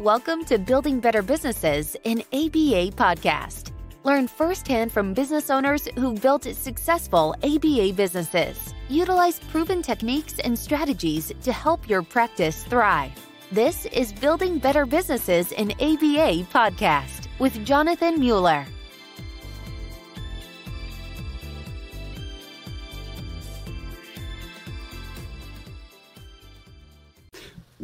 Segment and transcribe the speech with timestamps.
[0.00, 3.72] Welcome to Building Better Businesses, an ABA podcast.
[4.04, 8.74] Learn firsthand from business owners who built successful ABA businesses.
[8.90, 13.10] Utilize proven techniques and strategies to help your practice thrive.
[13.50, 18.66] This is Building Better Businesses in ABA podcast with Jonathan Mueller.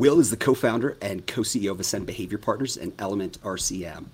[0.03, 4.07] Will is the co founder and co CEO of Ascend Behavior Partners and Element RCM.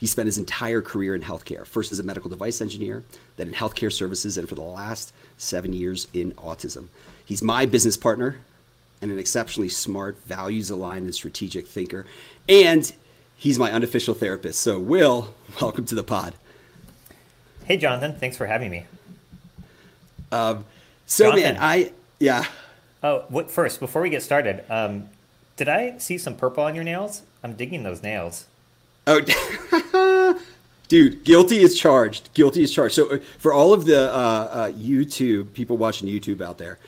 [0.00, 3.04] He spent his entire career in healthcare, first as a medical device engineer,
[3.36, 6.86] then in healthcare services, and for the last seven years in autism.
[7.22, 8.38] He's my business partner
[9.02, 12.06] and an exceptionally smart, values aligned, and strategic thinker.
[12.48, 12.90] And
[13.36, 14.60] he's my unofficial therapist.
[14.60, 16.32] So, Will, welcome to the pod.
[17.66, 18.14] Hey, Jonathan.
[18.14, 18.86] Thanks for having me.
[20.32, 20.64] Um,
[21.04, 21.56] so, Jonathan.
[21.56, 22.46] man, I, yeah.
[23.02, 25.10] Oh, what, first, before we get started, um,
[25.56, 27.22] did I see some purple on your nails?
[27.42, 28.46] I'm digging those nails.
[29.06, 29.20] Oh,
[30.88, 32.32] dude, guilty is charged.
[32.34, 32.94] Guilty is charged.
[32.94, 36.78] So uh, for all of the uh, uh, YouTube people watching YouTube out there,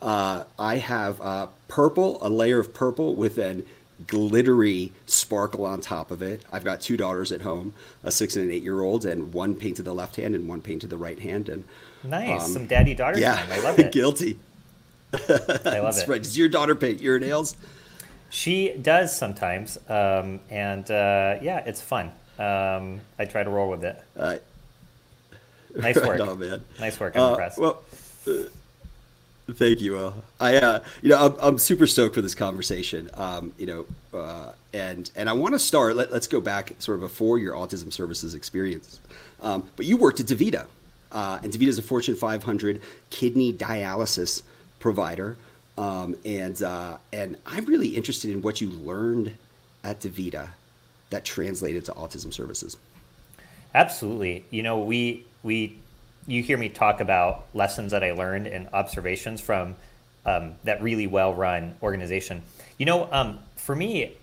[0.00, 3.66] uh, I have uh, purple, a layer of purple with an
[4.06, 6.44] glittery sparkle on top of it.
[6.52, 9.54] I've got two daughters at home, a six and an eight year old, and one
[9.54, 11.48] painted the left hand and one painted the right hand.
[11.48, 11.64] And
[12.02, 13.52] nice, um, some daddy daughter yeah, time.
[13.52, 13.92] I love it.
[13.92, 14.38] guilty.
[15.12, 16.08] I love it.
[16.08, 16.22] Right.
[16.22, 17.56] Does your daughter paint your nails?
[18.30, 22.10] She does sometimes, um, and uh, yeah, it's fun.
[22.38, 24.02] Um, I try to roll with it.
[24.16, 24.36] Uh,
[25.76, 26.64] nice work, no, man.
[26.80, 27.16] Nice work.
[27.16, 27.58] I'm uh, impressed.
[27.58, 27.82] Well,
[28.26, 28.32] uh,
[29.52, 29.92] thank you.
[29.92, 30.24] Will.
[30.40, 33.08] I, uh, you know, I'm, I'm, super stoked for this conversation.
[33.14, 33.86] Um, you know,
[34.18, 35.94] uh, and and I want to start.
[35.94, 39.00] Let, us go back sort of before your autism services experience.
[39.42, 40.66] Um, but you worked at DaVita,
[41.12, 44.42] and DaVita is a Fortune 500 kidney dialysis
[44.80, 45.36] provider.
[45.76, 49.36] Um, and uh, and I'm really interested in what you learned
[49.82, 50.48] at DaVita
[51.10, 52.76] that translated to autism services.
[53.74, 54.44] Absolutely.
[54.50, 55.78] You know, we we
[56.26, 59.76] you hear me talk about lessons that I learned and observations from
[60.24, 62.42] um, that really well run organization.
[62.78, 64.16] You know, um, for me,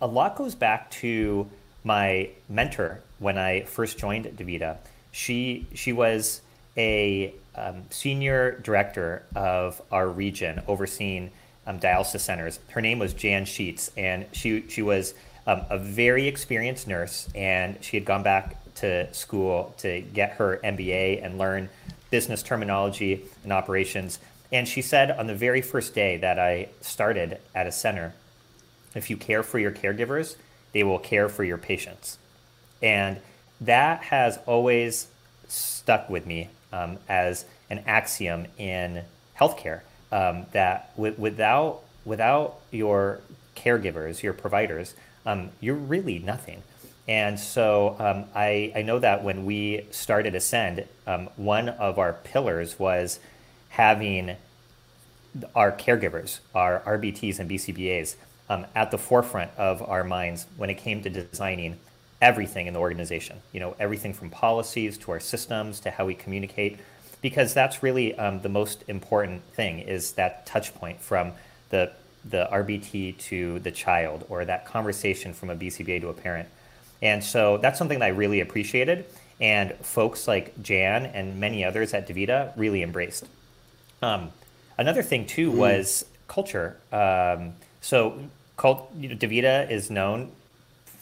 [0.00, 1.48] a lot goes back to
[1.84, 4.76] my mentor when I first joined DaVita.
[5.12, 6.42] She she was
[6.76, 11.30] a um, senior director of our region overseeing
[11.66, 12.60] um, dialysis centers.
[12.68, 15.14] Her name was Jan Sheets, and she she was
[15.46, 20.60] um, a very experienced nurse, and she had gone back to school to get her
[20.62, 21.68] MBA and learn
[22.10, 24.18] business terminology and operations.
[24.52, 28.14] And she said on the very first day that I started at a center,
[28.94, 30.36] if you care for your caregivers,
[30.72, 32.18] they will care for your patients.
[32.82, 33.18] And
[33.60, 35.08] that has always
[35.48, 39.02] stuck with me um, as an axiom in
[39.38, 39.80] healthcare
[40.12, 43.20] um, that w- without without your
[43.56, 44.94] caregivers, your providers,
[45.24, 46.62] um, you're really nothing.
[47.08, 52.12] And so um, I, I know that when we started Ascend, um, one of our
[52.12, 53.18] pillars was
[53.70, 54.36] having
[55.54, 58.16] our caregivers, our RBTs and BCBAs,
[58.48, 61.78] um, at the forefront of our minds when it came to designing
[62.20, 63.40] everything in the organization.
[63.52, 66.78] You know, everything from policies to our systems to how we communicate,
[67.20, 71.32] because that's really um, the most important thing is that touch point from
[71.70, 71.92] the
[72.28, 76.48] the RBT to the child or that conversation from a BCBA to a parent.
[77.02, 79.06] And so that's something that I really appreciated.
[79.40, 83.28] And folks like Jan and many others at DaVita really embraced.
[84.02, 84.30] Um,
[84.78, 85.56] another thing, too, mm.
[85.56, 86.76] was culture.
[86.90, 88.18] Um, so,
[88.56, 90.32] cult, you know, DaVita is known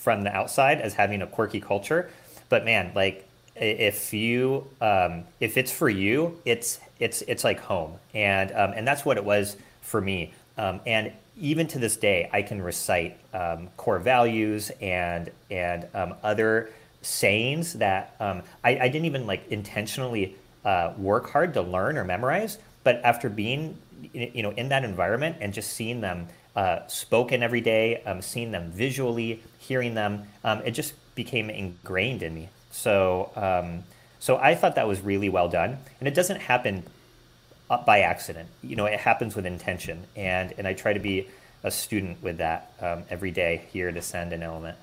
[0.04, 2.10] from the outside as having a quirky culture.
[2.50, 3.26] But man, like
[3.56, 8.86] if you um, if it's for you, it's it's it's like home, and um, and
[8.86, 10.34] that's what it was for me.
[10.58, 11.10] Um, and
[11.40, 17.72] even to this day, I can recite um, core values and and um, other sayings
[17.74, 22.58] that um, I, I, didn't even like intentionally uh, work hard to learn or memorize.
[22.82, 23.78] But after being
[24.12, 28.52] you know in that environment and just seeing them uh, spoken every day, um, seeing
[28.52, 32.48] them visually, hearing them, um, it just became ingrained in me.
[32.70, 33.84] So, um,
[34.18, 36.84] so I thought that was really well done, and it doesn't happen
[37.70, 38.48] uh, by accident.
[38.62, 41.28] You know, it happens with intention, and and I try to be
[41.62, 44.76] a student with that um, every day here to send an Element.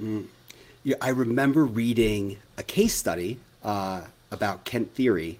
[0.00, 0.26] Mm.
[0.84, 5.36] Yeah, I remember reading a case study uh, about Kent Thiry,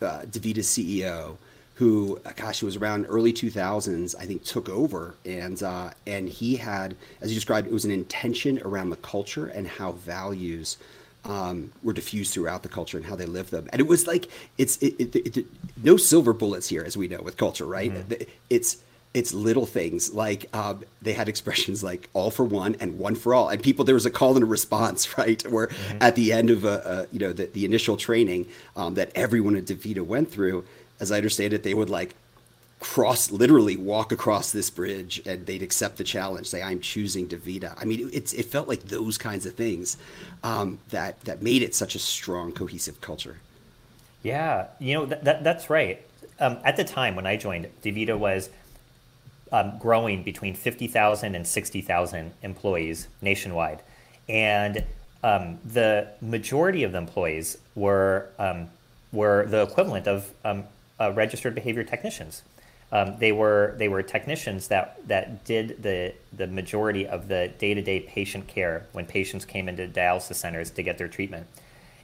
[0.00, 1.36] uh, DaVita's CEO,
[1.76, 6.56] who, gosh, it was around early 2000s, I think, took over, and uh, and he
[6.56, 10.78] had, as you described, it was an intention around the culture and how values
[11.26, 13.68] um, were diffused throughout the culture and how they lived them.
[13.72, 15.46] And it was like it's it, it, it,
[15.82, 17.92] no silver bullets here, as we know with culture, right?
[17.92, 18.22] Mm-hmm.
[18.48, 18.78] It's
[19.12, 23.34] it's little things like um, they had expressions like all for one and one for
[23.34, 25.98] all and people there was a call and a response right where mm-hmm.
[26.02, 28.46] at the end of a, a you know the, the initial training
[28.76, 30.66] um, that everyone at DaVita went through
[31.00, 32.14] as i understand it they would like
[32.78, 37.74] cross literally walk across this bridge and they'd accept the challenge say i'm choosing DaVita
[37.78, 39.96] i mean it's it felt like those kinds of things
[40.42, 43.38] um, that that made it such a strong cohesive culture.
[44.22, 46.02] Yeah you know that, that that's right.
[46.38, 48.50] Um, at the time when i joined DaVita was
[49.52, 53.82] um, growing between 50,000 and 60,000 employees nationwide.
[54.28, 54.84] And
[55.22, 58.68] um, the majority of the employees were, um,
[59.12, 60.64] were the equivalent of um,
[61.00, 62.42] uh, registered behavior technicians.
[62.92, 67.74] Um, they were they were technicians that that did the the majority of the day
[67.74, 71.48] to day patient care when patients came into dialysis centers to get their treatment,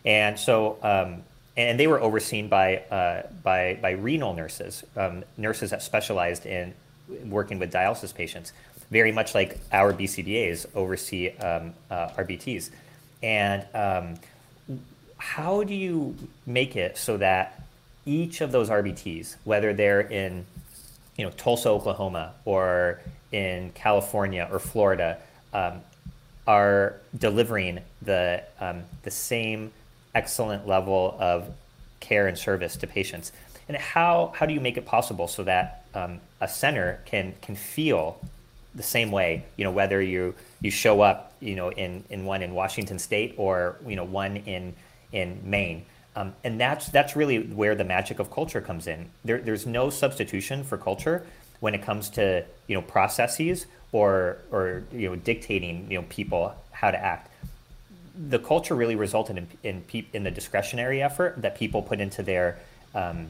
[0.04, 1.22] and so um,
[1.56, 6.74] and they were overseen by uh, by by renal nurses, um, nurses that specialized in
[7.26, 8.52] working with dialysis patients,
[8.90, 12.70] very much like our BCBAs oversee um, uh, RBTs.
[13.22, 14.78] And um,
[15.16, 16.16] how do you
[16.46, 17.62] make it so that
[18.04, 20.46] each of those RBTs, whether they're in
[21.16, 23.00] you know, Tulsa, Oklahoma, or
[23.32, 25.18] in California or Florida,
[25.52, 25.80] um,
[26.46, 29.70] are delivering the, um, the same
[30.14, 31.52] excellent level of
[32.00, 33.30] care and service to patients?
[33.68, 37.54] And how, how do you make it possible so that um, a center can can
[37.54, 38.18] feel
[38.74, 39.44] the same way.
[39.56, 43.34] You know, whether you you show up, you know, in in one in Washington State
[43.36, 44.74] or you know one in
[45.12, 45.84] in Maine.
[46.14, 49.10] Um, and that's that's really where the magic of culture comes in.
[49.24, 51.26] There, there's no substitution for culture
[51.60, 56.54] when it comes to you know processes or or you know dictating you know people
[56.72, 57.30] how to act.
[58.28, 62.22] The culture really resulted in in, pe- in the discretionary effort that people put into
[62.22, 62.58] their
[62.94, 63.28] um,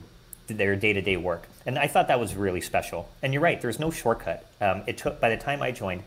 [0.49, 3.91] their day-to-day work and i thought that was really special and you're right there's no
[3.91, 6.03] shortcut um, it took by the time i joined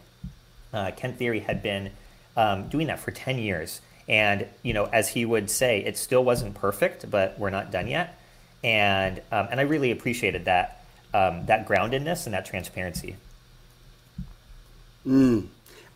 [0.75, 1.92] uh, Kent Thiry had been
[2.36, 6.23] um, doing that for 10 years and you know as he would say it still
[6.23, 8.19] wasn't perfect but we're not done yet
[8.63, 13.15] and um, and i really appreciated that um, that groundedness and that transparency
[15.07, 15.47] mm.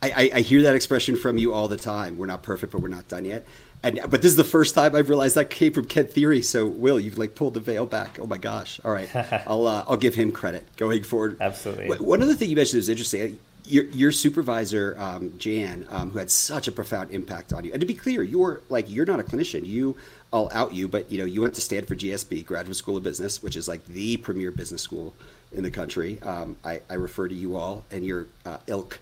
[0.02, 2.88] I, I hear that expression from you all the time we're not perfect but we're
[2.88, 3.46] not done yet
[3.84, 6.44] and but this is the first time I've realized that came from Kent Thiry.
[6.44, 8.20] So Will, you've like pulled the veil back.
[8.20, 8.80] Oh my gosh!
[8.84, 9.10] All right,
[9.48, 11.38] I'll uh, I'll give him credit going forward.
[11.40, 11.98] Absolutely.
[11.98, 13.40] One other thing you mentioned is interesting.
[13.70, 17.72] Your, your supervisor um, Jan, um, who had such a profound impact on you.
[17.72, 19.66] And to be clear, you're like you're not a clinician.
[19.66, 19.96] You,
[20.34, 23.44] I'll out you, but you know you went to Stanford GSB, Graduate School of Business,
[23.44, 25.14] which is like the premier business school
[25.52, 26.20] in the country.
[26.24, 29.00] Um, I, I refer to you all and your uh, ilk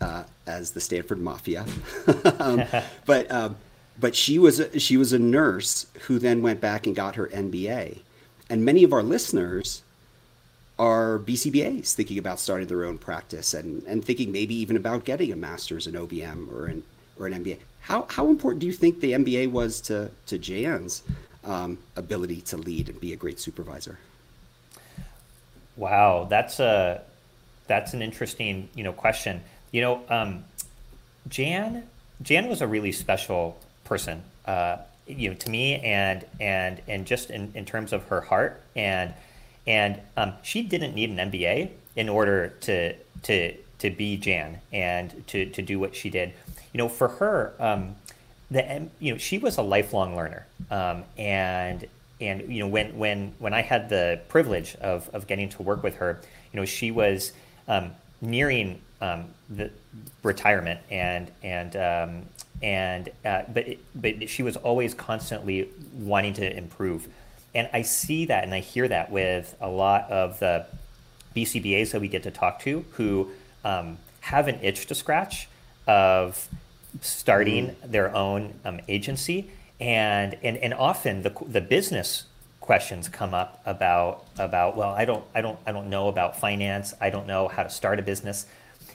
[0.00, 1.64] uh, as the Stanford Mafia.
[2.40, 2.64] um,
[3.06, 3.56] but um,
[4.00, 7.28] but she was a, she was a nurse who then went back and got her
[7.28, 7.98] MBA.
[8.50, 9.82] And many of our listeners
[10.78, 15.32] are BCBAs thinking about starting their own practice and, and thinking maybe even about getting
[15.32, 16.82] a master's in OBM or an
[17.18, 17.58] or an MBA.
[17.80, 21.02] How how important do you think the MBA was to to Jan's
[21.44, 23.98] um, ability to lead and be a great supervisor?
[25.76, 27.02] Wow, that's a
[27.66, 29.42] that's an interesting you know question.
[29.72, 30.44] You know, um,
[31.28, 31.84] Jan
[32.22, 37.30] Jan was a really special person, uh, you know, to me, and and and just
[37.30, 39.14] in, in terms of her heart, and
[39.68, 45.24] and um, she didn't need an MBA in order to to to be Jan and
[45.28, 46.32] to to do what she did.
[46.72, 47.94] You know, for her, um,
[48.50, 51.86] the you know she was a lifelong learner, um, and
[52.20, 55.82] and you know when when when I had the privilege of of getting to work
[55.82, 56.20] with her,
[56.52, 57.32] you know, she was
[57.68, 59.70] um, nearing um, the
[60.22, 62.22] retirement and and um,
[62.62, 67.06] and uh, but but she was always constantly wanting to improve,
[67.54, 70.66] and I see that and I hear that with a lot of the
[71.34, 73.30] BCBAs that we get to talk to who
[73.64, 75.48] um, have an itch to scratch
[75.86, 76.48] of
[77.00, 77.90] starting mm.
[77.90, 79.50] their own um, agency,
[79.80, 82.24] and and and often the the business
[82.60, 86.94] questions come up about about well I don't I don't I don't know about finance.
[87.00, 88.46] I don't know how to start a business,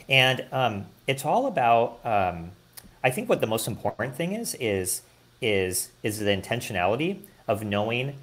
[0.07, 2.51] and um, it's all about um,
[3.03, 5.01] I think what the most important thing is is
[5.41, 8.15] is is the intentionality of knowing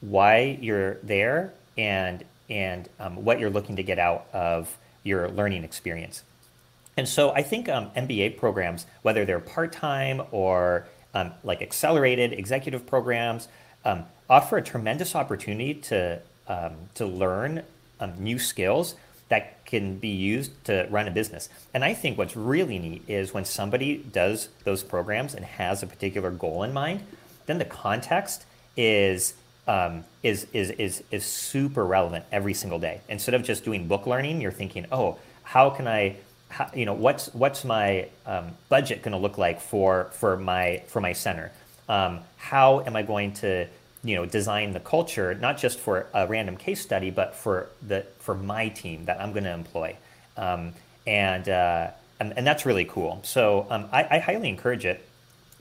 [0.00, 5.62] why you're there and and um, what you're looking to get out of your learning
[5.62, 6.24] experience.
[6.96, 12.32] And so I think um, MBA programs, whether they're part time or um, like accelerated
[12.32, 13.48] executive programs,
[13.84, 17.62] um, offer a tremendous opportunity to um, to learn
[18.00, 18.96] um, new skills
[19.28, 21.48] that can be used to run a business.
[21.72, 25.86] And I think what's really neat is when somebody does those programs and has a
[25.86, 27.04] particular goal in mind,
[27.46, 28.44] then the context
[28.76, 29.34] is
[29.70, 33.00] um, is, is, is, is super relevant every single day.
[33.08, 36.16] Instead of just doing book learning, you're thinking, oh, how can I,
[36.48, 40.82] how, you know, what's, what's my um, budget going to look like for, for, my,
[40.88, 41.52] for my center?
[41.88, 43.68] Um, how am I going to,
[44.02, 48.04] you know, design the culture, not just for a random case study, but for, the,
[48.18, 49.96] for my team that I'm going to employ?
[50.36, 50.72] Um,
[51.06, 53.20] and, uh, and, and, that's really cool.
[53.22, 55.06] So um, I, I highly encourage it,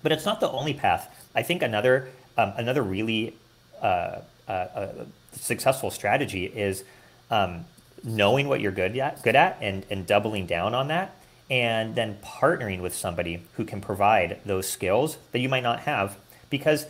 [0.01, 1.29] but it's not the only path.
[1.35, 3.35] I think another, um, another really
[3.81, 4.21] uh,
[4.51, 4.87] uh,
[5.33, 6.83] successful strategy is
[7.29, 7.65] um,
[8.03, 11.15] knowing what you're good at, good at, and and doubling down on that,
[11.49, 16.17] and then partnering with somebody who can provide those skills that you might not have,
[16.49, 16.85] because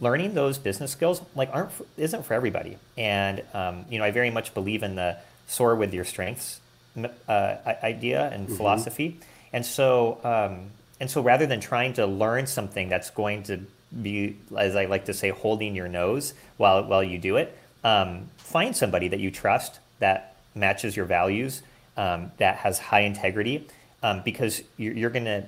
[0.00, 2.76] learning those business skills like aren't isn't for everybody.
[2.96, 5.16] And um, you know, I very much believe in the
[5.46, 6.60] soar with your strengths
[7.28, 8.56] uh, idea and mm-hmm.
[8.56, 9.20] philosophy,
[9.52, 10.18] and so.
[10.24, 10.70] Um,
[11.00, 13.64] and so rather than trying to learn something that's going to
[14.02, 17.56] be, as I like to say, holding your nose while while you do it.
[17.82, 21.62] Um, find somebody that you trust that matches your values,
[21.96, 23.66] um, that has high integrity,
[24.02, 25.44] um, because you're, you're going to.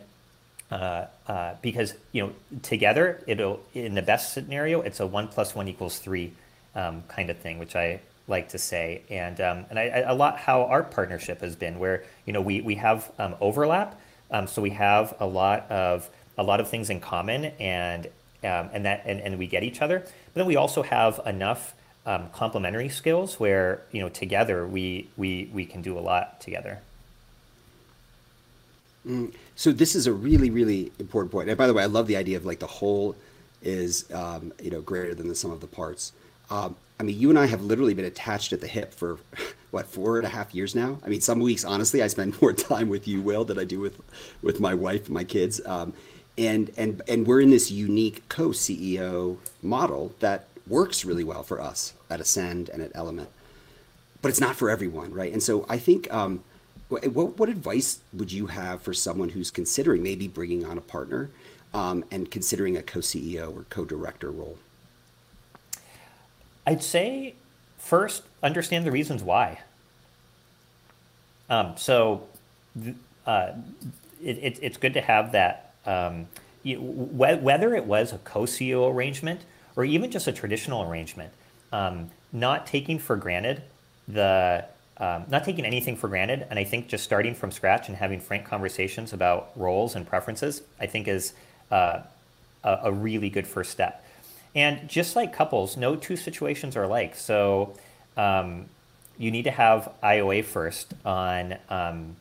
[0.70, 2.32] Uh, uh, because you know
[2.62, 6.32] together it'll in the best scenario it's a one plus one equals three
[6.74, 10.14] um, kind of thing which I like to say and um, and I, I, a
[10.14, 14.00] lot how our partnership has been where you know we we have um, overlap
[14.46, 16.08] so we have a lot of
[16.38, 18.06] a lot of things in common and
[18.44, 20.00] um, and that and, and we get each other.
[20.00, 21.74] But then we also have enough
[22.06, 26.80] um, complementary skills where you know together we we we can do a lot together.
[29.06, 29.34] Mm.
[29.56, 31.48] So this is a really really important point.
[31.48, 33.16] And by the way, I love the idea of like the whole
[33.62, 36.12] is um, you know greater than the sum of the parts.
[36.50, 39.18] Um, I mean, you and I have literally been attached at the hip for
[39.70, 40.98] what four and a half years now.
[41.04, 43.80] I mean, some weeks, honestly, I spend more time with you, Will, than I do
[43.80, 44.00] with
[44.42, 45.60] with my wife, and my kids.
[45.64, 45.92] Um,
[46.38, 51.94] and and and we're in this unique co-CEO model that works really well for us
[52.08, 53.28] at Ascend and at Element,
[54.20, 55.32] but it's not for everyone, right?
[55.32, 56.42] And so I think, um,
[56.88, 61.30] what what advice would you have for someone who's considering maybe bringing on a partner
[61.74, 64.58] um, and considering a co-CEO or co-director role?
[66.66, 67.34] I'd say
[67.78, 69.60] first understand the reasons why.
[71.50, 72.26] Um, so
[73.26, 73.52] uh,
[74.22, 76.26] it, it, it's good to have that um,
[76.64, 79.40] whether it was a co-CEO arrangement
[79.76, 81.32] or even just a traditional arrangement,
[81.72, 83.62] um, not taking for granted
[84.08, 84.64] the
[84.98, 88.20] um, not taking anything for granted, and I think just starting from scratch and having
[88.20, 91.32] frank conversations about roles and preferences, I think is
[91.70, 92.02] uh,
[92.62, 94.04] a, a, really good first step.
[94.54, 97.16] And just like couples, no two situations are alike.
[97.16, 97.74] So
[98.16, 98.66] um,
[99.18, 102.16] you need to have IOA first on um,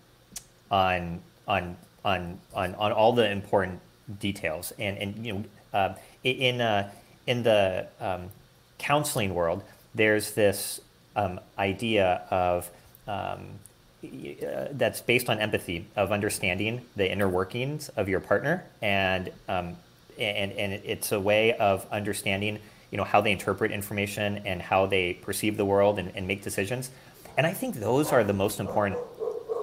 [0.71, 3.79] on on on on on all the important
[4.19, 4.73] details.
[4.79, 5.43] And and you know,
[5.73, 5.93] uh,
[6.23, 6.91] in uh,
[7.27, 8.29] in the um,
[8.77, 10.81] counseling world, there's this
[11.15, 12.69] um, idea of
[13.07, 13.59] um,
[14.03, 19.75] uh, that's based on empathy of understanding the inner workings of your partner and um,
[20.17, 22.57] and and it's a way of understanding
[22.89, 26.41] you know how they interpret information and how they perceive the world and, and make
[26.41, 26.89] decisions
[27.37, 28.99] and i think those are the most important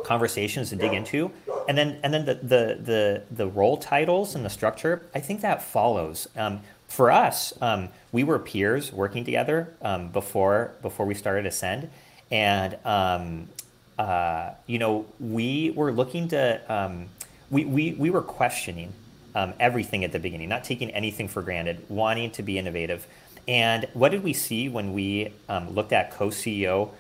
[0.05, 1.31] conversations to dig into.
[1.69, 5.43] And then and then the the the, the role titles and the structure i think
[5.43, 6.29] that follows.
[6.37, 11.91] Um, for us um, we were peers working together um, before before we started Ascend.
[12.31, 13.49] And um,
[13.99, 17.07] uh, you know we were looking to um,
[17.51, 18.93] we, we we were questioning
[19.35, 23.07] um, everything at the beginning not taking anything for granted wanting to be innovative.
[23.47, 25.33] And what did we see when we
[25.71, 26.91] looked at co-ceo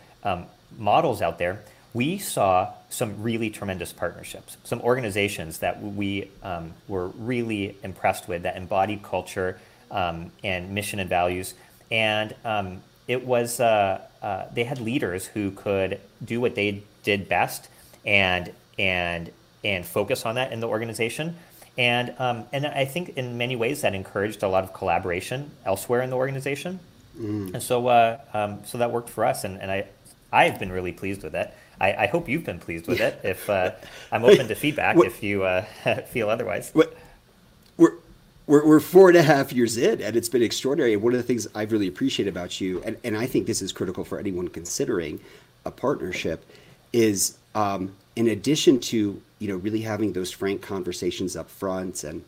[0.78, 1.62] models out there?
[1.92, 8.42] We saw some really tremendous partnerships, some organizations that we um, were really impressed with
[8.42, 11.54] that embodied culture um, and mission and values.
[11.90, 17.28] And um, it was, uh, uh, they had leaders who could do what they did
[17.28, 17.68] best
[18.04, 19.30] and, and,
[19.64, 21.36] and focus on that in the organization.
[21.76, 26.02] And, um, and I think in many ways that encouraged a lot of collaboration elsewhere
[26.02, 26.80] in the organization.
[27.18, 27.54] Mm.
[27.54, 29.44] And so, uh, um, so that worked for us.
[29.44, 29.86] And, and I,
[30.32, 31.54] I've been really pleased with it.
[31.80, 33.20] I, I hope you've been pleased with it.
[33.22, 33.72] If uh,
[34.10, 35.62] I'm open to feedback, if you uh,
[36.12, 36.72] feel otherwise.
[36.74, 37.92] We're,
[38.48, 40.96] we're, we're four and a half years in, and it's been extraordinary.
[40.96, 43.72] one of the things I've really appreciated about you, and, and I think this is
[43.72, 45.20] critical for anyone considering
[45.64, 46.44] a partnership,
[46.92, 52.24] is um, in addition to you know really having those frank conversations up front and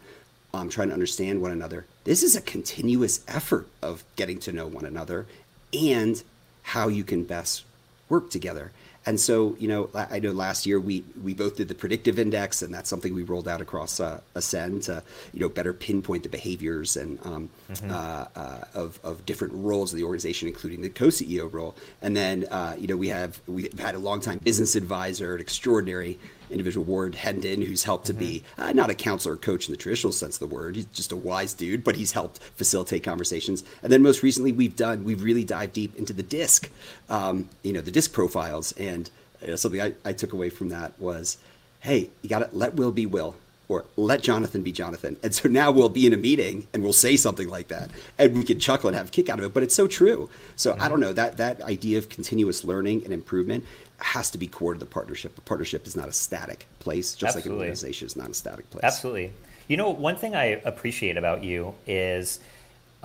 [0.53, 1.87] um, trying to understand one another.
[2.05, 5.27] This is a continuous effort of getting to know one another
[5.73, 6.23] and
[6.63, 7.65] how you can best
[8.09, 8.73] work together.
[9.07, 12.61] And so, you know, I know last year we we both did the predictive index,
[12.61, 15.03] and that's something we rolled out across uh, Ascend to
[15.33, 17.91] you know better pinpoint the behaviors and um, mm-hmm.
[17.91, 21.75] uh, uh, of of different roles of the organization, including the co-CEO role.
[22.03, 25.41] And then uh, you know we have we've had a long time business advisor, an
[25.41, 26.19] extraordinary
[26.51, 28.63] individual Ward Hendon, who's helped to be mm-hmm.
[28.63, 30.77] uh, not a counselor or coach in the traditional sense of the word.
[30.77, 33.65] He's just a wise dude, but he's helped facilitate conversations.
[33.83, 36.71] And then most recently, we've done we've really dived deep into the disc,
[37.09, 38.73] um, you know, the disc profiles.
[38.73, 39.11] And
[39.43, 41.39] you know, something I, I took away from that was,
[41.81, 43.37] hey, you got to let Will be Will
[43.71, 45.17] or let Jonathan be Jonathan.
[45.23, 47.89] And so now we'll be in a meeting and we'll say something like that
[48.19, 50.29] and we can chuckle and have a kick out of it, but it's so true.
[50.57, 53.65] So I don't know that that idea of continuous learning and improvement
[54.03, 55.37] has to be core to the partnership.
[55.39, 57.51] A partnership is not a static place, just Absolutely.
[57.51, 58.85] like an organization is not a static place.
[58.85, 59.33] Absolutely.
[59.69, 62.41] You know, one thing I appreciate about you is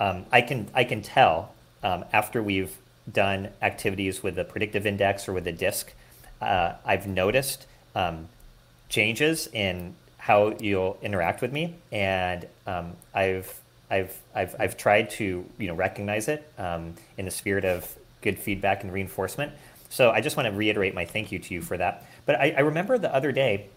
[0.00, 2.76] um, I can I can tell um, after we've
[3.12, 5.92] done activities with the predictive index or with the disc,
[6.40, 8.28] uh, I've noticed um,
[8.88, 13.60] changes in how you'll interact with me, and um, I've
[13.90, 18.38] I've I've I've tried to you know recognize it um, in the spirit of good
[18.38, 19.52] feedback and reinforcement.
[19.88, 22.06] So I just want to reiterate my thank you to you for that.
[22.24, 23.68] But I, I remember the other day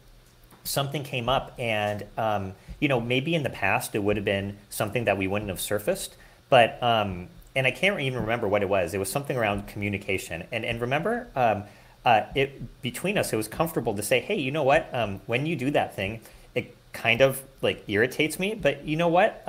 [0.64, 4.58] something came up, and um, you know maybe in the past it would have been
[4.70, 6.16] something that we wouldn't have surfaced,
[6.50, 8.94] but um, and I can't even remember what it was.
[8.94, 11.28] It was something around communication, and and remember.
[11.36, 11.64] Um,
[12.06, 14.90] uh, it between us, it was comfortable to say, "Hey, you know what?
[14.94, 16.22] Um, when you do that thing,
[16.56, 19.44] it kind of like irritates me, but you know what?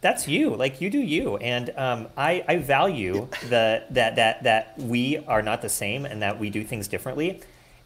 [0.00, 0.54] That's you.
[0.54, 1.36] Like you do you.
[1.38, 6.22] And um, I, I value the that that that we are not the same and
[6.22, 7.40] that we do things differently.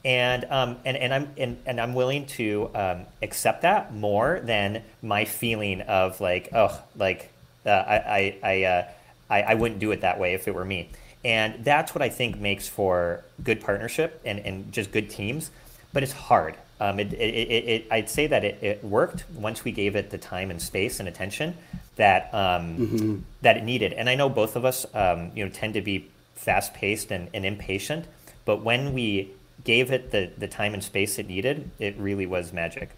[0.04, 4.82] And um, and, and I'm and, and I'm willing to um, accept that more than
[5.00, 7.30] my feeling of like oh like
[7.64, 8.88] uh, I I I, uh,
[9.30, 10.90] I, I wouldn't do it that way if it were me.
[11.24, 15.52] And that's what I think makes for good partnership and, and just good teams.
[15.92, 19.62] But it's hard um, it, it, it, it, I'd say that it, it worked once
[19.62, 21.56] we gave it the time and space and attention
[21.94, 23.18] that um, mm-hmm.
[23.42, 23.92] that it needed.
[23.92, 27.28] And I know both of us, um, you know, tend to be fast paced and,
[27.32, 28.06] and, impatient,
[28.44, 29.30] but when we
[29.62, 32.90] gave it the, the time and space it needed, it really was magic.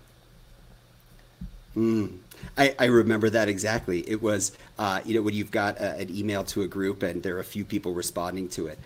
[1.76, 2.18] Mm.
[2.56, 4.08] I, I remember that exactly.
[4.08, 7.22] It was, uh, you know, when you've got a, an email to a group and
[7.22, 8.78] there are a few people responding to it.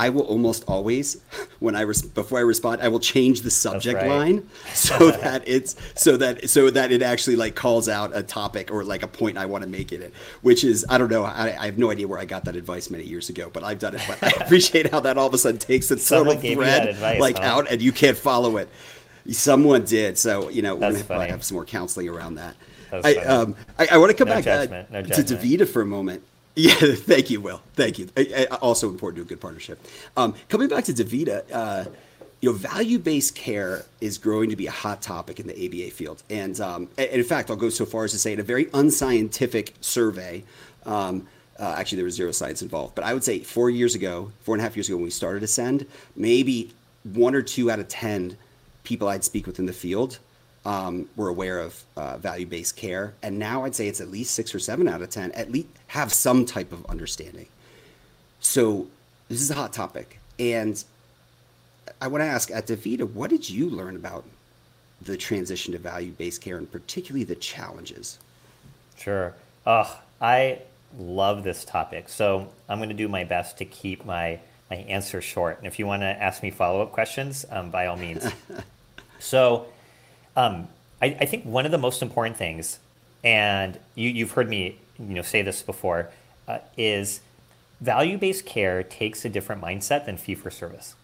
[0.00, 1.20] I will almost always,
[1.58, 4.08] when I res- before I respond, I will change the subject right.
[4.08, 8.70] line so that it's so that so that it actually like calls out a topic
[8.70, 10.14] or like a point I want to make in it.
[10.40, 11.24] Which is I don't know.
[11.24, 13.78] I, I have no idea where I got that advice many years ago, but I've
[13.78, 14.00] done it.
[14.08, 17.36] But I appreciate how that all of a sudden takes its total thread advice, like
[17.36, 17.44] huh?
[17.44, 18.70] out and you can't follow it.
[19.28, 22.56] Someone did, so you know That's we're gonna have some more counseling around that.
[22.92, 25.86] I, um, I, I, want to come no back uh, no to DaVita for a
[25.86, 26.24] moment.
[26.56, 27.62] Yeah, thank you, Will.
[27.74, 28.08] Thank you.
[28.60, 29.78] Also important to a good partnership.
[30.16, 31.84] Um, coming back to DaVita, uh,
[32.40, 36.22] you know, value-based care is growing to be a hot topic in the ABA field,
[36.28, 38.68] and, um, and in fact, I'll go so far as to say, in a very
[38.74, 40.42] unscientific survey,
[40.86, 44.32] um, uh, actually there was zero science involved, but I would say four years ago,
[44.42, 45.86] four and a half years ago, when we started Ascend,
[46.16, 46.72] maybe
[47.04, 48.36] one or two out of ten
[48.82, 50.18] people I'd speak with in the field
[50.64, 54.54] um, were aware of uh, value-based care, and now I'd say it's at least six
[54.54, 57.46] or seven out of ten at least have some type of understanding.
[58.40, 58.86] So
[59.28, 60.82] this is a hot topic, and
[62.00, 64.24] I want to ask at DaVita, what did you learn about
[65.02, 68.18] the transition to value-based care, and particularly the challenges?
[68.96, 69.34] Sure.
[69.66, 70.60] Oh, I
[70.98, 75.20] love this topic, so I'm going to do my best to keep my my answer
[75.20, 75.58] short.
[75.58, 78.24] And if you want to ask me follow-up questions, um, by all means.
[79.18, 79.66] so
[80.36, 80.68] um,
[81.02, 82.78] I, I, think one of the most important things,
[83.24, 86.10] and you, have heard me you know say this before,
[86.46, 87.20] uh, is
[87.80, 90.94] value-based care takes a different mindset than fee-for-service.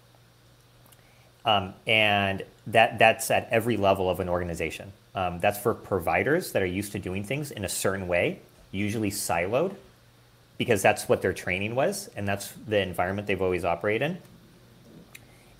[1.44, 4.92] Um, and that that's at every level of an organization.
[5.14, 8.40] Um, that's for providers that are used to doing things in a certain way,
[8.72, 9.76] usually siloed,
[10.58, 14.18] because that's what their training was, and that's the environment they've always operated in.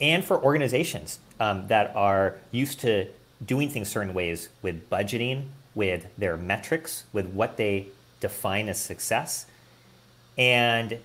[0.01, 3.09] And for organizations um, that are used to
[3.45, 7.89] doing things certain ways with budgeting, with their metrics, with what they
[8.21, 9.47] define as success,
[10.39, 10.99] and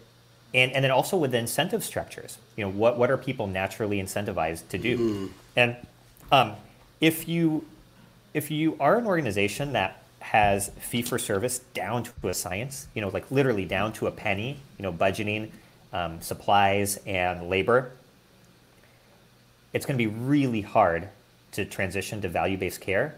[0.54, 2.38] and and then also with the incentive structures.
[2.56, 4.98] You know, what what are people naturally incentivized to do?
[4.98, 5.28] Mm-hmm.
[5.56, 5.76] And
[6.32, 6.54] um,
[7.00, 7.66] if you
[8.34, 13.02] if you are an organization that has fee for service down to a science, you
[13.02, 15.50] know, like literally down to a penny, you know, budgeting,
[15.92, 17.92] um, supplies, and labor,
[19.74, 21.10] it's going to be really hard
[21.54, 23.16] to transition to value-based care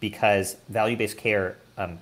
[0.00, 1.98] because value-based care, um,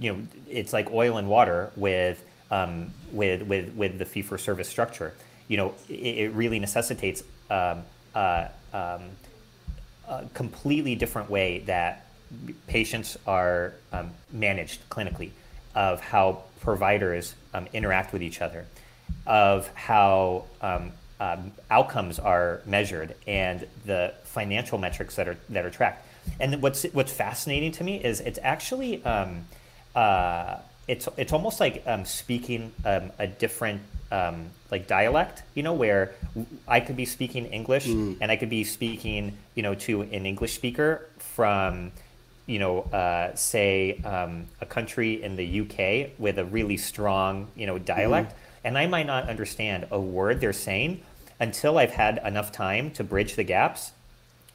[0.00, 0.18] you know,
[0.48, 5.14] it's like oil and water with um, with with with the fee-for-service structure.
[5.48, 7.82] you know, it, it really necessitates um,
[8.14, 9.02] uh, um,
[10.08, 12.06] a completely different way that
[12.66, 15.30] patients are um, managed clinically,
[15.74, 18.66] of how providers um, interact with each other,
[19.26, 20.44] of how
[21.20, 26.06] um, outcomes are measured, and the financial metrics that are that are tracked.
[26.40, 29.46] And what's what's fascinating to me is it's actually um,
[29.94, 30.56] uh,
[30.88, 33.80] it's it's almost like um, speaking um, a different
[34.12, 36.12] um, like dialect, you know, where
[36.68, 38.16] I could be speaking English mm.
[38.20, 41.92] and I could be speaking, you know, to an English speaker from,
[42.46, 47.66] you know, uh, say um, a country in the UK with a really strong, you
[47.66, 48.36] know, dialect, mm.
[48.64, 51.02] and I might not understand a word they're saying
[51.40, 53.92] until I've had enough time to bridge the gaps,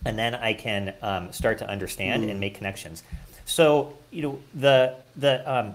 [0.06, 2.32] and then I can um, start to understand mm.
[2.32, 3.04] and make connections.
[3.46, 5.74] So, you know, the the um,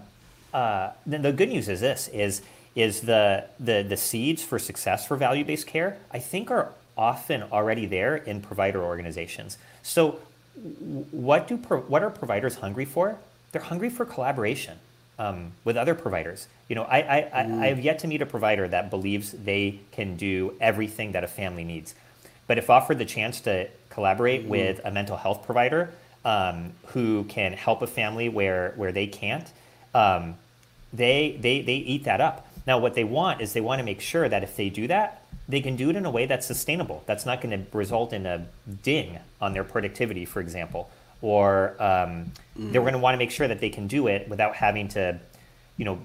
[0.53, 2.43] uh, then the good news is this is
[2.77, 7.87] is the, the, the seeds for success for value-based care, I think are often already
[7.87, 9.57] there in provider organizations.
[9.83, 10.21] So
[11.11, 13.19] what do what are providers hungry for?
[13.53, 14.79] They're hungry for collaboration
[15.19, 16.49] um, with other providers.
[16.69, 17.61] You know, I, I, mm.
[17.61, 21.29] I, have yet to meet a provider that believes they can do everything that a
[21.29, 21.95] family needs.
[22.47, 24.49] But if offered the chance to collaborate mm.
[24.49, 25.91] with a mental health provider
[26.25, 29.51] um, who can help a family where, where they can't,
[29.95, 30.37] um,
[30.93, 32.49] they, they, they eat that up.
[32.67, 35.23] Now, what they want is they want to make sure that if they do that,
[35.49, 37.05] they can do it in a way that's sustainable.
[37.07, 38.47] That's not going to result in a
[38.83, 40.91] ding on their productivity, for example.
[41.23, 42.73] Or um, mm.
[42.73, 45.19] they're going to want to make sure that they can do it without having to,
[45.77, 45.99] you know,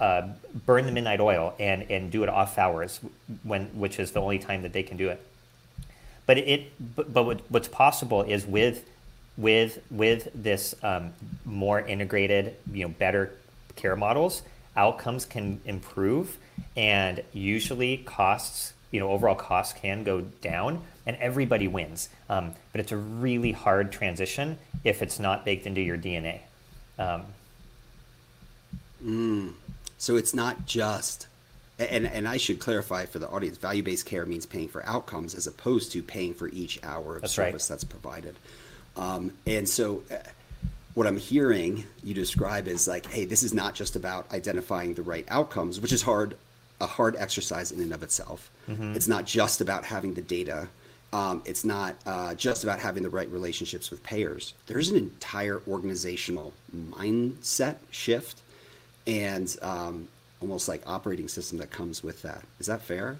[0.00, 0.28] uh,
[0.66, 3.00] burn the midnight oil and, and do it off hours,
[3.42, 5.20] when which is the only time that they can do it.
[6.26, 8.84] But it, but, but what, what's possible is with
[9.36, 11.12] with with this um,
[11.44, 13.32] more integrated, you know, better
[13.76, 14.42] care models,
[14.76, 16.36] outcomes can improve
[16.76, 22.80] and usually costs you know overall costs can go down and everybody wins um, but
[22.80, 26.40] it's a really hard transition if it's not baked into your dna
[26.98, 27.22] um,
[29.04, 29.52] mm.
[29.98, 31.26] so it's not just
[31.78, 35.46] and, and I should clarify for the audience, value-based care means paying for outcomes as
[35.46, 37.74] opposed to paying for each hour of that's service right.
[37.74, 38.36] that's provided.
[38.96, 40.16] Um, and so uh,
[40.94, 45.02] what I'm hearing you describe is like, hey, this is not just about identifying the
[45.02, 46.36] right outcomes, which is hard,
[46.80, 48.50] a hard exercise in and of itself.
[48.68, 48.94] Mm-hmm.
[48.94, 50.68] It's not just about having the data.
[51.12, 54.54] Um, it's not uh, just about having the right relationships with payers.
[54.66, 58.42] There's an entire organizational mindset shift
[59.06, 60.08] and um,
[60.40, 62.42] almost like operating system that comes with that.
[62.60, 63.16] Is that fair?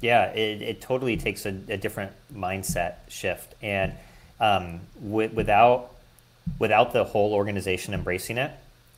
[0.00, 3.54] Yeah, it, it totally takes a, a different mindset shift.
[3.62, 3.92] And
[4.40, 5.90] um, w- without
[6.58, 8.50] without the whole organization embracing it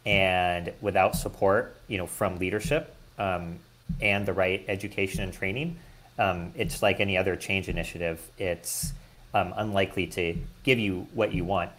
[0.06, 3.58] and without support, you know, from leadership um,
[4.00, 5.76] and the right education and training,
[6.18, 8.20] um, it's like any other change initiative.
[8.38, 8.92] It's
[9.32, 11.70] um, unlikely to give you what you want,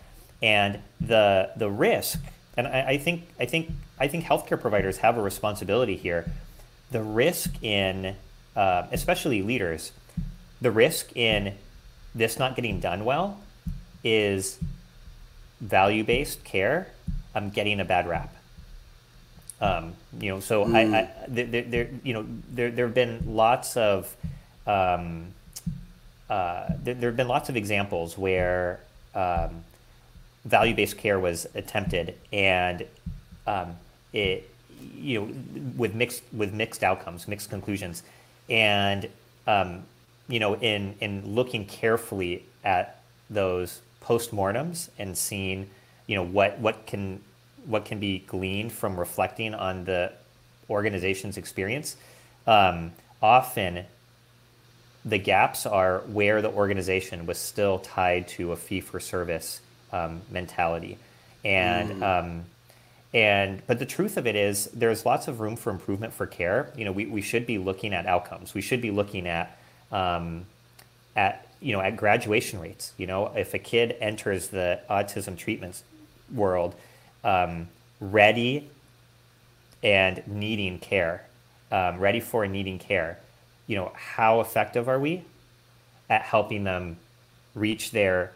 [0.42, 2.20] and the the risk.
[2.58, 6.30] And I, I think I think I think healthcare providers have a responsibility here.
[6.92, 8.16] The risk in,
[8.56, 9.92] uh, especially leaders,
[10.62, 11.56] the risk in
[12.14, 13.40] this not getting done well
[14.04, 14.60] is
[15.62, 16.88] value based care,
[17.34, 18.35] I'm getting a bad rap.
[19.66, 20.76] Um, you know, so mm.
[20.76, 24.16] I, I there, there, you know, there, there have been lots of,
[24.68, 25.28] um,
[26.30, 28.80] uh, there, there have been lots of examples where
[29.14, 29.64] um,
[30.46, 32.86] value-based care was attempted, and
[33.48, 33.76] um,
[34.14, 34.50] it,
[34.96, 35.34] you know,
[35.76, 38.04] with mixed with mixed outcomes, mixed conclusions,
[38.50, 39.08] and
[39.48, 39.84] um,
[40.28, 45.70] you know, in in looking carefully at those postmortems and seeing,
[46.08, 47.22] you know, what what can
[47.66, 50.12] what can be gleaned from reflecting on the
[50.70, 51.96] organization's experience.
[52.48, 53.86] Um, often,
[55.04, 60.22] the gaps are where the organization was still tied to a fee for service um,
[60.30, 60.98] mentality,
[61.44, 62.02] and.
[62.02, 62.20] Mm.
[62.20, 62.46] Um,
[63.14, 66.70] and but the truth of it is there's lots of room for improvement for care
[66.76, 69.58] you know we, we should be looking at outcomes we should be looking at
[69.90, 70.46] um,
[71.16, 72.94] at you know, at graduation rates.
[72.98, 75.84] You know, if a kid enters the autism treatments
[76.34, 76.76] world
[77.26, 77.68] um,
[78.00, 78.70] ready
[79.84, 81.26] and needing care,
[81.72, 83.20] um, ready for needing care,
[83.68, 85.24] you know, how effective are we
[86.10, 86.98] at helping them
[87.54, 88.32] reach their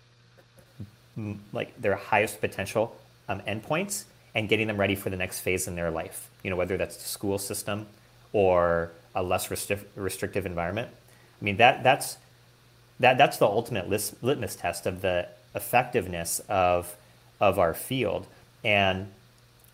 [1.52, 2.95] like their highest potential
[3.28, 6.30] um, endpoints and getting them ready for the next phase in their life?
[6.43, 7.86] You know, whether that's the school system
[8.34, 10.89] or a less restri- restrictive environment.
[11.41, 12.17] I mean, that that's
[12.99, 16.95] that that's the ultimate litmus test of the effectiveness of
[17.39, 18.28] of our field.
[18.63, 19.08] And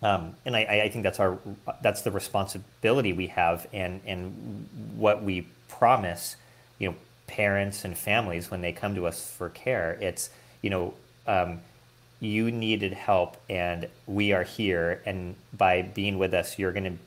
[0.01, 1.39] Um, and I, I, think that's our
[1.81, 6.35] that's the responsibility we have, and and what we promise,
[6.77, 6.95] you know,
[7.25, 9.97] parents and families when they come to us for care.
[10.01, 10.29] It's
[10.61, 10.93] you know,
[11.25, 11.61] um,
[12.19, 16.97] you needed help, and we are here, and by being with us, you're going to,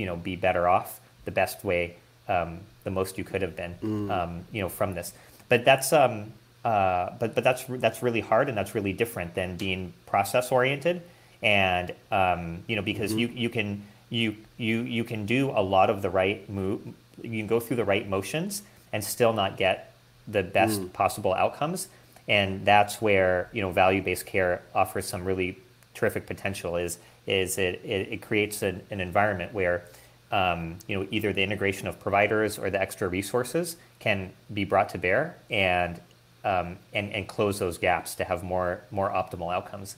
[0.00, 1.96] you know, be better off the best way,
[2.28, 4.10] um, the most you could have been, mm.
[4.10, 5.12] Um, you know, from this.
[5.50, 6.32] But that's um,
[6.64, 11.02] uh, but but that's that's really hard, and that's really different than being process oriented
[11.46, 13.20] and um, you know because mm-hmm.
[13.20, 16.80] you you can you you you can do a lot of the right move
[17.22, 19.94] you can go through the right motions and still not get
[20.28, 20.92] the best mm.
[20.92, 21.88] possible outcomes
[22.26, 25.56] and that's where you know value-based care offers some really
[25.94, 29.84] terrific potential is is it it, it creates an, an environment where
[30.32, 34.88] um, you know either the integration of providers or the extra resources can be brought
[34.88, 36.00] to bear and
[36.44, 39.96] um, and and close those gaps to have more more optimal outcomes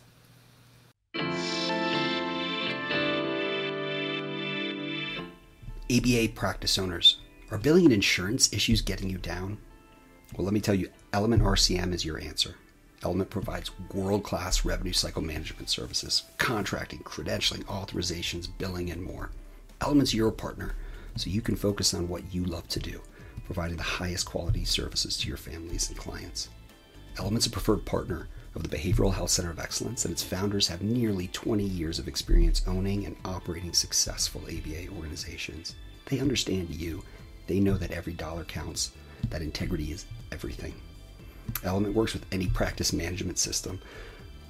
[5.91, 7.17] ABA practice owners,
[7.51, 9.57] are billing and insurance issues getting you down?
[10.37, 12.57] Well, let me tell you, Element RCM is your answer.
[13.03, 19.31] Element provides world class revenue cycle management services, contracting, credentialing, authorizations, billing, and more.
[19.81, 20.75] Element's your partner,
[21.17, 23.01] so you can focus on what you love to do,
[23.47, 26.51] providing the highest quality services to your families and clients.
[27.19, 30.83] Element's a preferred partner of the Behavioral Health Center of Excellence, and its founders have
[30.83, 35.75] nearly 20 years of experience owning and operating successful ABA organizations.
[36.07, 37.05] They understand you,
[37.47, 38.93] they know that every dollar counts,
[39.31, 40.75] that integrity is everything.
[41.65, 43.81] Element works with any practice management system.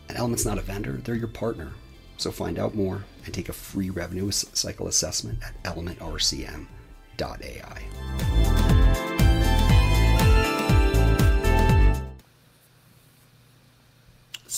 [0.09, 1.73] And Element's not a vendor, they're your partner.
[2.17, 6.67] So find out more and take a free revenue cycle assessment at elementrcm.ai.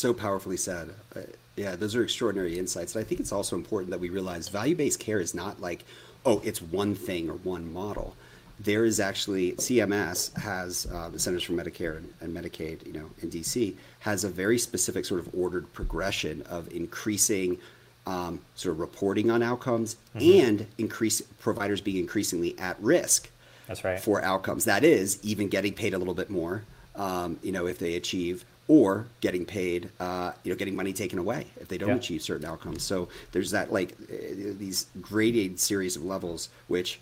[0.00, 0.90] so powerfully said.
[1.14, 1.20] Uh,
[1.56, 2.94] yeah, those are extraordinary insights.
[2.94, 5.84] And I think it's also important that we realize value based care is not like,
[6.24, 8.16] oh, it's one thing or one model.
[8.58, 13.10] There is actually CMS has uh, the Centers for Medicare and, and, Medicaid, you know,
[13.22, 17.58] in DC has a very specific sort of ordered progression of increasing
[18.06, 20.46] um, sort of reporting on outcomes mm-hmm.
[20.46, 23.30] and increase providers being increasingly at risk.
[23.66, 24.00] That's right.
[24.00, 26.64] For outcomes, that is even getting paid a little bit more,
[26.96, 31.18] um, you know, if they achieve or getting paid, uh, you know, getting money taken
[31.18, 31.96] away if they don't yeah.
[31.96, 32.84] achieve certain outcomes.
[32.84, 34.14] So there's that like uh,
[34.58, 37.00] these graded series of levels, which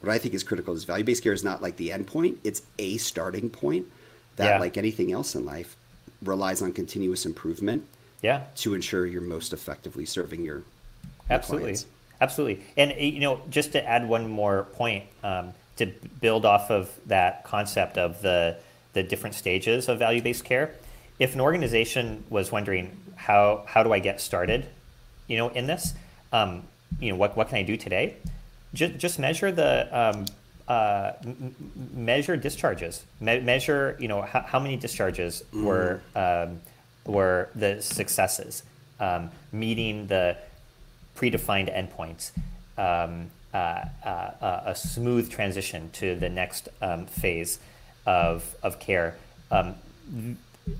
[0.00, 2.38] what I think is critical is value based care is not like the end point;
[2.44, 3.86] it's a starting point
[4.36, 4.58] that, yeah.
[4.58, 5.76] like anything else in life,
[6.22, 7.86] relies on continuous improvement.
[8.22, 8.44] Yeah.
[8.56, 10.64] To ensure you're most effectively serving your, your
[11.28, 11.86] absolutely, clients.
[12.22, 16.90] absolutely, and you know, just to add one more point um, to build off of
[17.04, 18.56] that concept of the
[18.94, 20.74] the different stages of value based care
[21.22, 24.66] if an organization was wondering how how do I get started,
[25.28, 25.94] you know, in this,
[26.32, 26.64] um,
[26.98, 28.16] you know, what what can I do today?
[28.74, 30.26] Just just measure the um,
[30.66, 31.12] uh,
[31.94, 33.04] measure discharges.
[33.20, 35.62] Me- measure, you know, how, how many discharges mm.
[35.62, 36.60] were um,
[37.06, 38.64] were the successes,
[38.98, 40.36] um, meeting the
[41.16, 42.32] predefined endpoints.
[42.76, 47.60] Um, uh, uh, uh, a smooth transition to the next um, phase
[48.06, 49.14] of of care.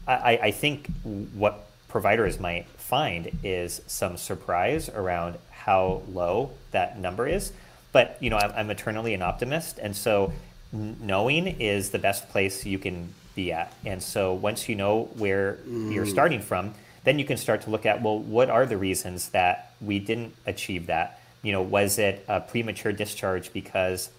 [0.06, 0.90] I, I think
[1.34, 7.52] what providers might find is some surprise around how low that number is.
[7.92, 10.32] But you know, I'm, I'm eternally an optimist, and so
[10.72, 13.72] knowing is the best place you can be at.
[13.84, 15.92] And so once you know where mm.
[15.92, 19.28] you're starting from, then you can start to look at well, what are the reasons
[19.30, 21.20] that we didn't achieve that?
[21.42, 24.10] You know, was it a premature discharge because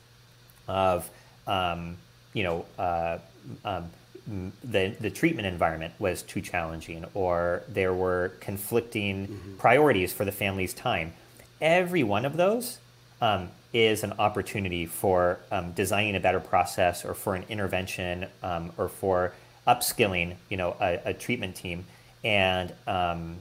[0.67, 1.09] of
[1.47, 1.97] um,
[2.33, 3.17] you know uh,
[3.65, 3.89] um,
[4.27, 9.55] the, the treatment environment was too challenging or there were conflicting mm-hmm.
[9.57, 11.13] priorities for the family's time.
[11.59, 12.79] Every one of those
[13.21, 18.71] um, is an opportunity for um, designing a better process or for an intervention um,
[18.77, 19.33] or for
[19.67, 21.85] upskilling, you know, a, a treatment team.
[22.23, 23.37] And, um,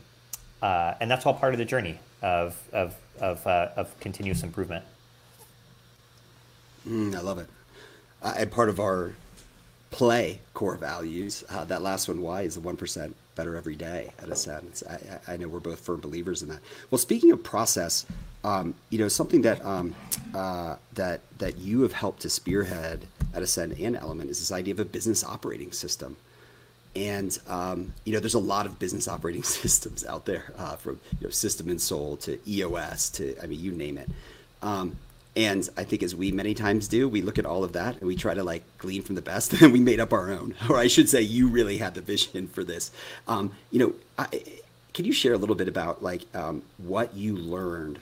[0.60, 4.84] uh, and that's all part of the journey of, of, of, uh, of continuous improvement.
[6.88, 7.48] Mm, I love it.
[8.22, 9.14] Uh, and part of our
[9.92, 11.44] play core values.
[11.48, 14.82] Uh, that last one, why, is the 1% better every day at Ascend.
[14.90, 16.58] I, I, know we're both firm believers in that.
[16.90, 18.04] Well, speaking of process,
[18.42, 19.94] um, you know, something that, um,
[20.34, 24.74] uh, that, that you have helped to spearhead at Ascend and Element is this idea
[24.74, 26.16] of a business operating system.
[26.94, 31.00] And um, you know, there's a lot of business operating systems out there, uh, from
[31.20, 34.10] you know, System and Soul to EOS to I mean, you name it.
[34.60, 34.98] Um,
[35.34, 38.02] and I think, as we many times do, we look at all of that and
[38.06, 40.54] we try to like glean from the best, and we made up our own.
[40.68, 42.90] Or I should say, you really had the vision for this.
[43.26, 44.26] Um, you know, I,
[44.92, 47.98] can you share a little bit about like um, what you learned,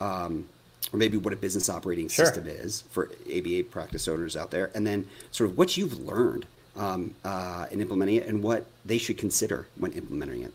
[0.00, 0.48] um,
[0.92, 2.26] or maybe what a business operating Sure.
[2.26, 6.46] system is for ABA practice owners out there, and then sort of what you've learned
[6.76, 10.52] um, uh, in implementing it, and what they should consider when implementing it.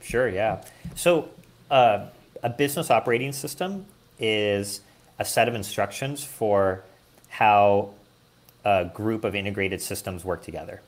[0.00, 0.64] Sure, yeah.
[0.96, 1.28] So,
[1.70, 2.06] uh,
[2.42, 3.84] a business operating system
[4.18, 4.80] is
[5.20, 6.82] a set of instructions for
[7.28, 7.90] how
[8.64, 10.80] a group of integrated systems work together.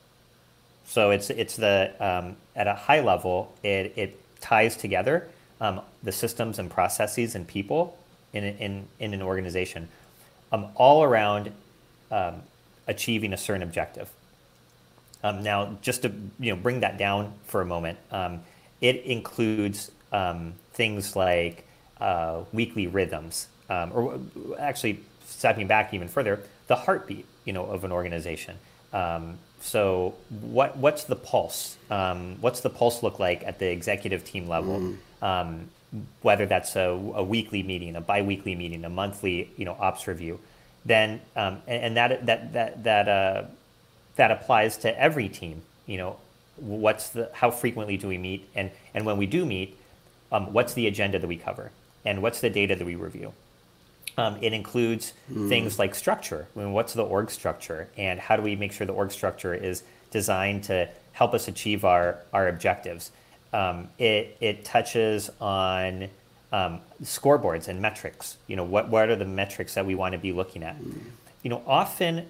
[0.85, 5.29] So it's it's the um, at a high level, it, it ties together
[5.61, 7.97] um, the systems and processes and people
[8.33, 9.87] in in in an organization,
[10.51, 11.51] um, all around
[12.11, 12.41] um,
[12.87, 14.09] achieving a certain objective.
[15.23, 18.41] Um, now, just to you know, bring that down for a moment, um,
[18.81, 19.89] it includes
[20.73, 21.65] things like
[21.99, 24.19] uh, weekly rhythms, um, or
[24.59, 28.57] actually stepping back even further, the heartbeat, you know, of an organization.
[28.91, 31.77] Um, so, what what's the pulse?
[31.89, 34.95] Um, what's the pulse look like at the executive team level?
[35.21, 35.69] Um,
[36.21, 40.39] whether that's a, a weekly meeting, a biweekly meeting, a monthly, you know, ops review,
[40.85, 43.43] then um, and, and that that that that uh,
[44.15, 45.61] that applies to every team.
[45.85, 46.17] You know,
[46.57, 49.77] what's the how frequently do we meet, and and when we do meet,
[50.31, 51.71] um, what's the agenda that we cover,
[52.03, 53.33] and what's the data that we review.
[54.17, 55.13] Um, it includes
[55.49, 56.47] things like structure.
[56.55, 59.53] I mean, what's the org structure, and how do we make sure the org structure
[59.53, 63.11] is designed to help us achieve our our objectives?
[63.53, 66.09] Um, it it touches on
[66.51, 68.37] um, scoreboards and metrics.
[68.47, 70.75] You know, what what are the metrics that we want to be looking at?
[71.41, 72.27] You know, often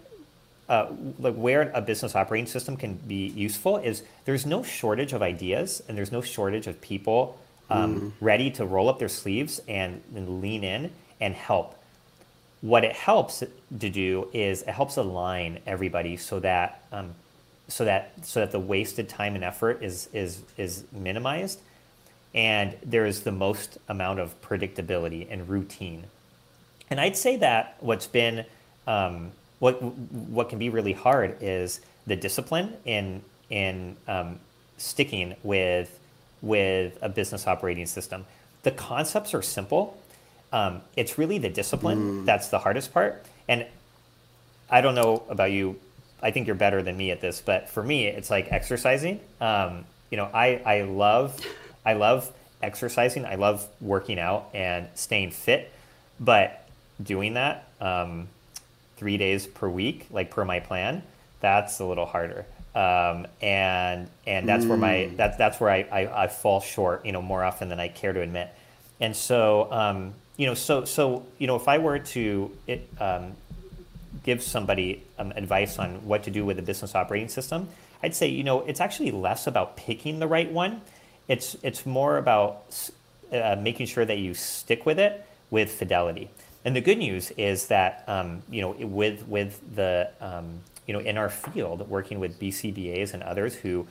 [0.70, 0.88] uh,
[1.20, 5.84] like where a business operating system can be useful is there's no shortage of ideas
[5.88, 7.38] and there's no shortage of people
[7.70, 10.92] um, ready to roll up their sleeves and, and lean in
[11.24, 11.76] and help.
[12.62, 13.40] What it helps
[13.80, 17.16] to do is it helps align everybody so that um,
[17.68, 21.60] so that so that the wasted time and effort is is is minimized
[22.34, 26.06] and there is the most amount of predictability and routine.
[26.90, 28.46] And I'd say that what's been
[28.88, 34.40] um, what what can be really hard is the discipline in in um,
[34.78, 36.00] sticking with
[36.42, 38.26] with a business operating system.
[38.64, 39.98] The concepts are simple.
[40.54, 43.26] Um, it's really the discipline that's the hardest part.
[43.50, 43.66] And
[44.70, 45.78] I don't know about you.
[46.22, 49.20] I think you're better than me at this, but for me, it's like exercising.
[49.42, 51.38] Um, you know, I I love
[51.86, 53.26] I love exercising.
[53.26, 55.72] I love working out and staying fit,
[56.20, 56.66] but
[57.02, 58.30] doing that um,
[58.96, 61.04] three days per week, like per my plan,
[61.42, 62.46] that's a little harder.
[62.76, 67.12] Um, and and that's where my that's that's where I, I, I fall short, you
[67.12, 68.50] know, more often than I care to admit.
[69.00, 73.34] And so um, you know, so so you know, if I were to it, um,
[74.24, 77.70] give somebody um, advice on what to do with a business operating system,
[78.02, 80.82] I'd say you know it's actually less about picking the right one.
[81.28, 82.64] It's it's more about
[83.32, 86.30] uh, making sure that you stick with it with fidelity.
[86.66, 91.00] And the good news is that um, you know with with the um, you know
[91.00, 93.88] in our field working with BCBAs and others who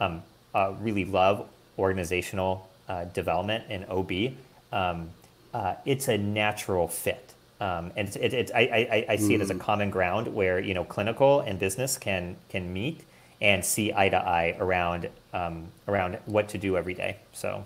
[0.00, 0.22] um,
[0.54, 4.34] uh, really love organizational uh, development and OB,
[4.72, 5.10] um,
[5.54, 7.34] uh, it's a natural fit.
[7.60, 10.58] Um, and it's, it, it's, I, I, I see it as a common ground where
[10.58, 13.02] you know clinical and business can can meet
[13.40, 17.16] and see eye to eye around um, around what to do every day.
[17.32, 17.64] So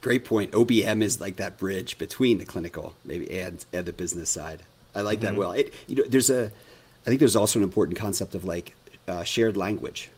[0.00, 0.52] Great point.
[0.52, 4.62] OBM is like that bridge between the clinical maybe and and the business side.
[4.94, 5.52] I like that well.
[5.52, 6.52] It you know there's a
[7.06, 8.74] I think there's also an important concept of like
[9.08, 10.10] uh, shared language,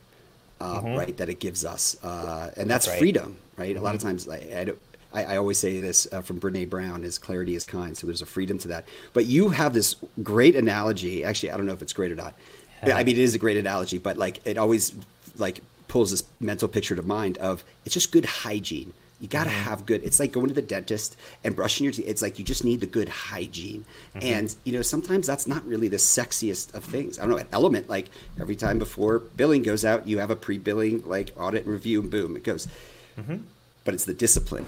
[0.61, 1.17] uh, right?
[1.17, 2.99] That it gives us, uh, and that's Right.
[2.99, 3.77] freedom, right?
[3.77, 4.79] A lot of times, like, I, don't,
[5.13, 8.23] I, I always say this uh, from Brene Brown: "Is clarity is kind." So there's
[8.23, 8.87] a freedom to that.
[9.13, 11.25] But you have this great analogy.
[11.25, 12.35] Actually, I don't know if it's great or not.
[12.83, 14.95] I mean, it is a great analogy, but like it always
[15.37, 18.93] like pulls this mental picture to mind of it's just good hygiene.
[19.21, 19.65] You got to mm-hmm.
[19.65, 20.03] have good.
[20.03, 22.07] It's like going to the dentist and brushing your teeth.
[22.09, 23.85] It's like you just need the good hygiene.
[24.15, 24.27] Mm-hmm.
[24.27, 27.19] And you know, sometimes that's not really the sexiest of things.
[27.19, 27.37] I don't know.
[27.37, 28.09] an Element, like
[28.41, 32.11] every time before billing goes out, you have a pre-billing like audit and review, and
[32.11, 32.67] boom, it goes.
[33.19, 33.39] Mm-hmm.
[33.85, 34.67] But it's the discipline.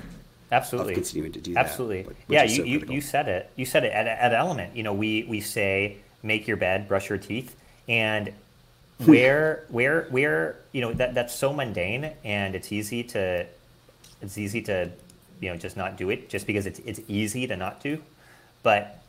[0.53, 0.95] Absolutely.
[0.95, 2.15] Continuing to do that, absolutely.
[2.29, 3.51] yeah you, so you, you said it.
[3.57, 4.77] You said it at, at element.
[4.77, 7.57] You know we we say make your bed brush your teeth
[7.89, 8.33] and
[9.05, 13.45] where where where you know that that's so mundane and it's easy to
[14.21, 14.91] it's easy to
[15.41, 18.01] you know just not do it just because it's it's easy to not do.
[18.63, 19.03] But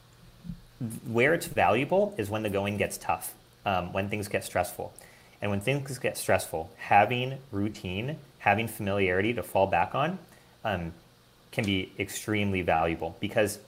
[1.07, 3.33] where it's valuable is when the going gets tough,
[3.65, 4.93] um, when things get stressful.
[5.41, 10.17] And when things get stressful, having routine, having familiarity to fall back on
[10.63, 10.93] um,
[11.53, 13.59] can be extremely valuable because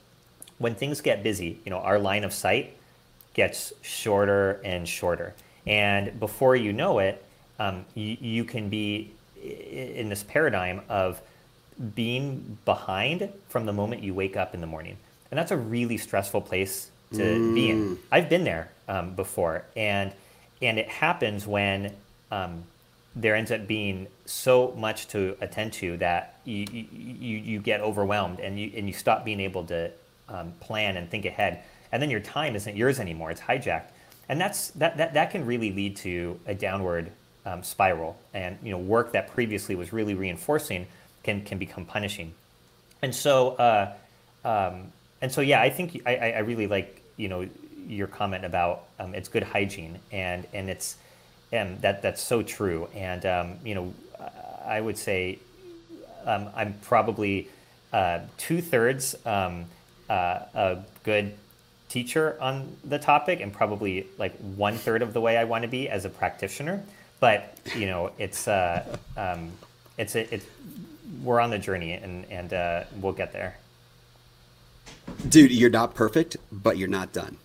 [0.57, 2.75] when things get busy, you know, our line of sight
[3.33, 5.35] gets shorter and shorter.
[5.67, 7.23] And before you know it,
[7.59, 9.11] um, you, you can be
[9.41, 11.21] in this paradigm of
[11.93, 14.97] being behind from the moment you wake up in the morning,
[15.29, 17.55] and that's a really stressful place to mm.
[17.55, 17.95] be in.
[17.95, 17.97] Mm.
[18.11, 20.11] I've been there um, before, and
[20.61, 21.93] and it happens when
[22.31, 22.63] um,
[23.15, 28.39] there ends up being so much to attend to that you you, you get overwhelmed
[28.39, 29.91] and you and you stop being able to
[30.27, 33.89] um, plan and think ahead, and then your time isn't yours anymore; it's hijacked,
[34.27, 37.11] and that's that that that can really lead to a downward
[37.45, 40.87] um, spiral, and you know work that previously was really reinforcing
[41.23, 42.33] can can become punishing,
[43.01, 43.93] and so uh,
[44.43, 44.91] um,
[45.21, 47.47] and so yeah, I think I, I really like you know
[47.87, 50.97] your comment about um, it's good hygiene and and it's
[51.51, 52.87] and that that's so true.
[52.95, 53.93] And um, you know
[54.65, 55.39] I would say
[56.25, 57.49] um, I'm probably
[57.93, 59.65] uh, two thirds um,
[60.09, 61.35] uh, a good
[61.89, 65.67] teacher on the topic and probably like one third of the way I want to
[65.67, 66.83] be as a practitioner.
[67.19, 69.51] But you know it's uh, um,
[69.97, 70.45] it's a, it's
[71.23, 73.57] we're on the journey and and uh, we'll get there.
[75.29, 77.37] Dude you're not perfect but you're not done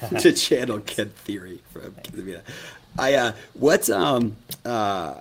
[0.20, 1.94] to channel Kent Thiry from
[2.98, 5.14] I uh, what's um uh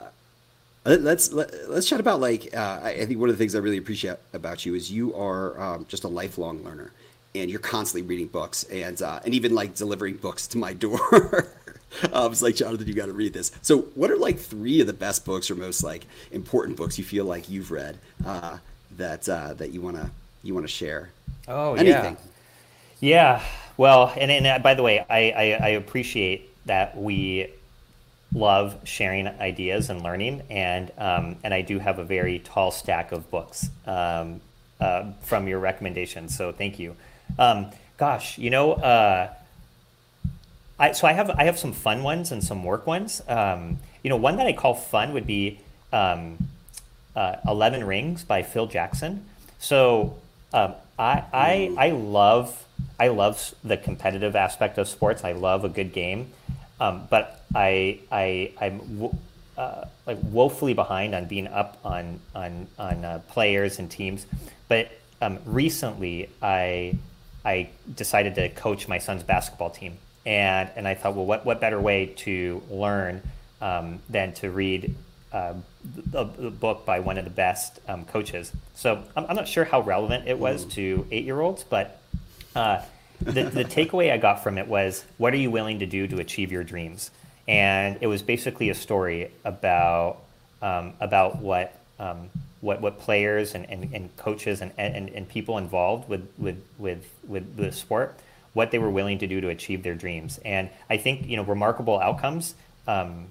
[0.86, 3.56] let's let, us let us chat about like uh, I think one of the things
[3.56, 6.92] I really appreciate about you is you are um, just a lifelong learner
[7.36, 11.48] and you're constantly reading books and uh, and even like delivering books to my door.
[12.14, 13.52] I was like, Jonathan, you got to read this.
[13.62, 17.04] So, what are like three of the best books or most like important books you
[17.04, 18.58] feel like you've read uh,
[18.98, 20.12] that uh, that you wanna
[20.44, 21.10] you wanna share?
[21.48, 22.18] Oh Anything.
[23.00, 23.44] yeah, yeah.
[23.78, 27.48] Well, and, and uh, by the way, I, I, I appreciate that we
[28.34, 33.12] love sharing ideas and learning, and um, and I do have a very tall stack
[33.12, 34.42] of books um,
[34.82, 36.36] uh, from your recommendations.
[36.36, 36.96] So thank you.
[37.40, 37.68] Um,
[37.98, 39.34] gosh, you know, uh,
[40.80, 43.22] I, so I have I have some fun ones and some work ones.
[43.28, 45.60] Um, you know, one that I call fun would be
[45.94, 46.38] um,
[47.16, 49.26] uh, Eleven Rings by Phil Jackson.
[49.60, 50.18] So
[50.54, 52.66] um, I, I I love
[53.00, 55.24] I love the competitive aspect of sports.
[55.24, 56.32] I love a good game,
[56.80, 59.10] um, but I I I'm
[59.58, 64.26] uh, like woefully behind on being up on on on uh, players and teams.
[64.68, 64.92] But
[65.22, 66.98] um, recently, I
[67.46, 71.62] I decided to coach my son's basketball team, and and I thought, well, what what
[71.62, 73.22] better way to learn
[73.62, 74.96] um, than to read
[75.34, 75.54] uh,
[76.14, 78.52] a, a, book by one of the best um, coaches.
[78.76, 80.72] So I'm, I'm, not sure how relevant it was mm.
[80.72, 82.00] to eight year olds, but
[82.56, 82.82] uh,
[83.22, 86.20] the, the takeaway I got from it was what are you willing to do to
[86.20, 87.12] achieve your dreams?
[87.48, 90.20] And it was basically a story about
[90.62, 92.30] um, about what um,
[92.62, 97.06] what what players and, and, and coaches and, and, and people involved with, with with
[97.28, 98.18] with the sport
[98.54, 100.40] what they were willing to do to achieve their dreams.
[100.44, 102.56] And I think you know remarkable outcomes
[102.88, 103.28] um,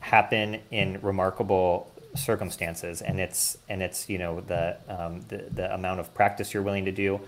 [0.00, 6.00] happen in remarkable circumstances, and it's and it's you know the, um, the the amount
[6.00, 7.20] of practice you're willing to do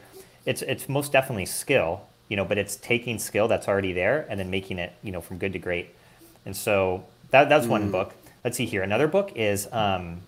[0.44, 4.38] it's it's most definitely skill, you know, but it's taking skill that's already there and
[4.38, 5.90] then making it, you know, from good to great.
[6.44, 7.70] And so that that's mm.
[7.70, 8.14] one book.
[8.44, 8.82] Let's see here.
[8.82, 10.20] Another book is um,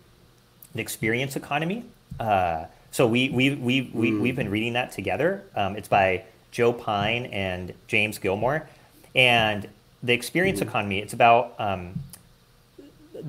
[0.74, 1.84] the Experience Economy.
[2.20, 4.20] Uh, so we we we, we mm.
[4.20, 5.44] we've been reading that together.
[5.56, 8.68] Um, it's by Joe Pine and James Gilmore,
[9.16, 9.68] and
[10.02, 10.68] the Experience mm.
[10.68, 11.00] Economy.
[11.00, 11.98] It's about um,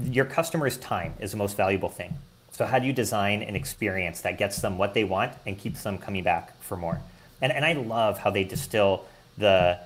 [0.04, 2.18] your customer's time is the most valuable thing.
[2.52, 5.84] So how do you design an experience that gets them what they want and keeps
[5.84, 7.02] them coming back for more?
[7.41, 9.06] And and I love how they distill
[9.38, 9.78] the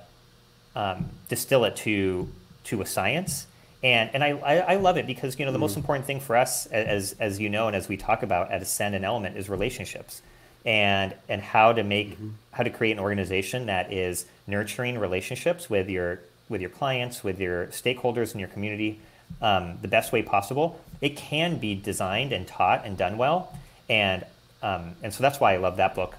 [0.76, 2.28] um, distill it to
[2.64, 3.46] to a science.
[3.82, 5.62] And and I, I, I love it because you know the mm.
[5.62, 8.62] most important thing for us as as you know and as we talk about at
[8.62, 10.22] Ascend and Element is relationships
[10.64, 12.30] and and how to make mm-hmm.
[12.52, 17.40] how to create an organization that is nurturing relationships with your with your clients, with
[17.40, 19.00] your stakeholders in your community,
[19.40, 23.56] um, the best way possible, it can be designed and taught and done well.
[23.88, 24.24] And,
[24.62, 26.14] um, and so that's why I love that book.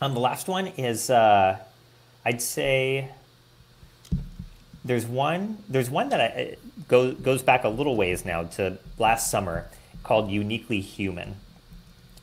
[0.00, 1.58] Um, the last one is, uh,
[2.24, 3.08] I'd say,
[4.84, 6.56] there's one, there's one that I,
[6.88, 9.68] go, goes back a little ways now to last summer
[10.02, 11.36] called Uniquely Human.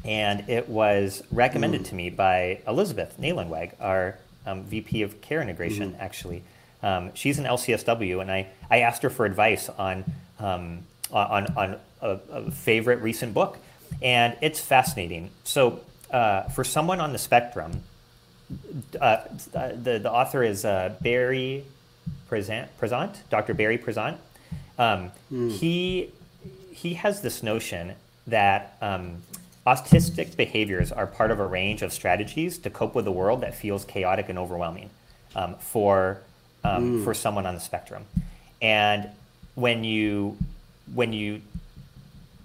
[0.04, 1.88] And it was recommended mm.
[1.88, 6.00] to me by Elizabeth Naylandwag, our um, VP of Care Integration, mm.
[6.00, 6.44] actually.
[6.82, 10.06] Um, she's an LCSW, and I, I asked her for advice on
[10.40, 10.80] um,
[11.12, 13.58] on on a, a, favorite recent book,
[14.02, 15.32] and it's fascinating.
[15.44, 17.84] So uh, for someone on the spectrum,
[19.02, 19.18] uh,
[19.52, 21.66] the the author is uh, Barry
[22.30, 22.70] Prizant,
[23.30, 23.54] Dr.
[23.54, 24.18] Barry Prizant.
[24.78, 25.52] Um, mm.
[25.52, 26.12] He
[26.72, 27.94] he has this notion
[28.28, 29.22] that um,
[29.68, 33.54] autistic behaviors are part of a range of strategies to cope with a world that
[33.54, 34.90] feels chaotic and overwhelming
[35.36, 36.22] um, for
[36.64, 37.04] um, mm.
[37.04, 38.06] for someone on the spectrum.
[38.62, 39.10] And
[39.56, 40.38] when you
[40.94, 41.42] when you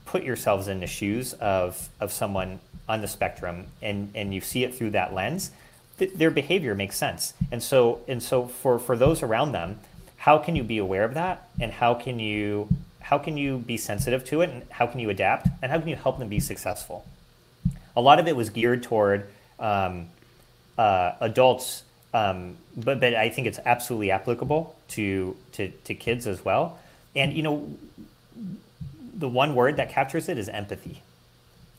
[0.04, 4.64] put yourselves in the shoes of of someone on the spectrum and and you see
[4.64, 5.50] it through that lens,
[5.98, 7.34] th- their behavior makes sense.
[7.50, 9.80] And so and so for for those around them,
[10.16, 12.68] how can you be aware of that and how can you
[13.00, 15.88] how can you be sensitive to it and how can you adapt and how can
[15.88, 17.04] you help them be successful?
[17.96, 20.08] A lot of it was geared toward um,
[20.78, 21.82] uh, adults,
[22.14, 26.78] um, but but I think it's absolutely applicable to, to to kids as well.
[27.14, 27.76] And you know,
[29.12, 31.02] the one word that captures it is empathy.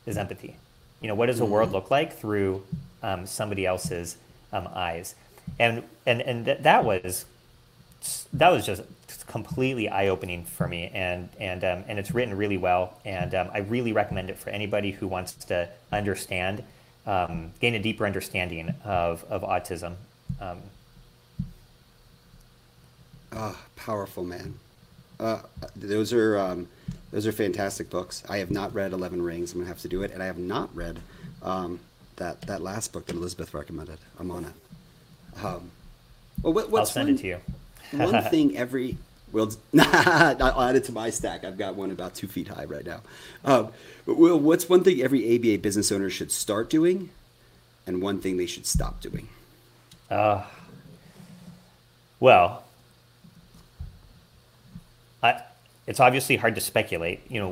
[0.05, 0.57] Is empathy.
[1.01, 1.75] You know, what does the world mm-hmm.
[1.75, 2.63] look like through
[3.01, 4.17] um, somebody else's
[4.51, 5.15] um, eyes?
[5.57, 7.25] And and and th- that was
[8.33, 8.83] that was just
[9.27, 13.49] completely eye opening for me, and and um, and it's written really well, and um,
[13.53, 16.63] I really recommend it for anybody who wants to understand,
[17.05, 19.95] um, gain a deeper understanding of of autism.
[23.35, 24.57] Oh, powerful man.
[25.19, 25.41] Uh,
[25.75, 26.67] those are um,
[27.11, 28.23] those are fantastic books.
[28.29, 29.51] I have not read Eleven Rings.
[29.51, 30.99] I'm gonna have to do it, and I have not read
[31.41, 31.79] um,
[32.15, 33.97] that that last book that Elizabeth recommended.
[34.19, 35.43] I'm on it.
[35.43, 35.71] Um,
[36.41, 37.39] well, what, I'll send one, it to you.
[37.91, 38.97] one thing every
[39.33, 41.43] well, I'll add it to my stack.
[41.43, 43.01] I've got one about two feet high right now.
[43.43, 43.71] Um,
[44.05, 47.09] what's one thing every ABA business owner should start doing,
[47.85, 49.27] and one thing they should stop doing?
[50.09, 50.43] Uh,
[52.19, 52.63] well,
[55.21, 55.41] I,
[55.87, 57.51] it's obviously hard to speculate, you know,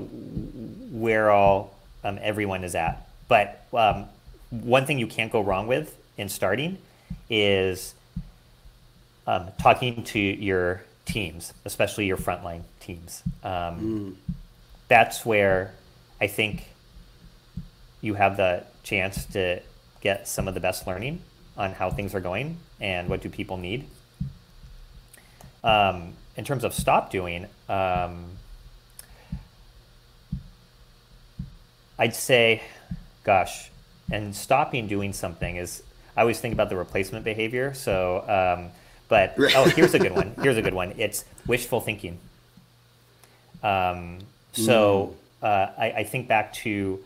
[0.91, 3.07] where all um, everyone is at.
[3.27, 4.05] But um,
[4.49, 6.77] one thing you can't go wrong with in starting
[7.29, 7.95] is
[9.25, 13.23] um, talking to your teams, especially your frontline teams.
[13.43, 14.15] Mm.
[14.87, 15.73] That's where
[16.21, 16.67] I think
[18.01, 19.61] you have the chance to
[20.01, 21.21] get some of the best learning
[21.57, 23.85] on how things are going and what do people need.
[25.63, 28.25] Um, in terms of stop doing, um,
[31.97, 32.61] I'd say,
[33.23, 33.69] gosh,
[34.11, 35.83] and stopping doing something is,
[36.17, 37.73] I always think about the replacement behavior.
[37.73, 38.71] So, um,
[39.07, 40.33] but oh, here's a good one.
[40.41, 40.95] Here's a good one.
[40.97, 42.19] It's wishful thinking.
[43.61, 44.19] Um,
[44.51, 45.45] so mm.
[45.47, 46.99] uh, I, I, think back to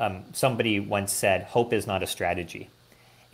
[0.00, 2.70] um, somebody once said, "Hope is not a strategy."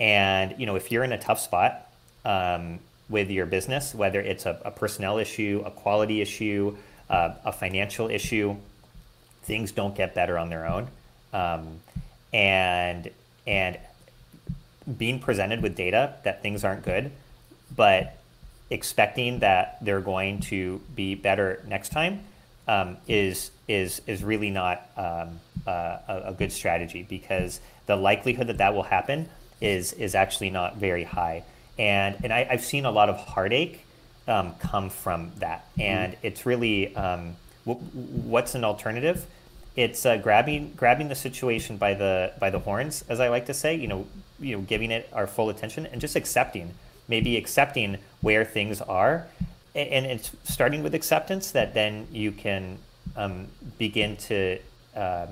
[0.00, 1.86] And you know, if you're in a tough spot,
[2.24, 2.80] um,
[3.10, 6.76] with your business, whether it's a, a personnel issue, a quality issue,
[7.10, 8.56] uh, a financial issue,
[9.42, 10.88] things don't get better on their own.
[11.32, 11.80] Um,
[12.32, 13.10] and
[13.46, 13.78] and
[14.96, 17.10] being presented with data that things aren't good,
[17.74, 18.16] but
[18.70, 22.22] expecting that they're going to be better next time
[22.68, 28.46] um, is is is really not um, uh, a, a, good strategy because the likelihood
[28.46, 29.28] that that will happen
[29.60, 31.44] is is actually not very high
[31.80, 33.84] and and I, have seen a lot of heartache
[34.28, 35.80] um, come from that, mm-hmm.
[35.80, 36.26] and mm-hmm.
[36.26, 37.36] it's really um,
[37.66, 39.24] w- what's an alternative?
[39.76, 43.54] It's uh, grabbing grabbing the situation by the by the horns, as I like to
[43.54, 43.74] say.
[43.74, 44.06] You know,
[44.38, 46.74] you know, giving it our full attention and just accepting,
[47.08, 49.26] maybe accepting where things are,
[49.74, 52.78] and, it's starting with acceptance that then you can
[53.16, 53.46] um,
[53.78, 54.58] begin to
[54.94, 55.28] um,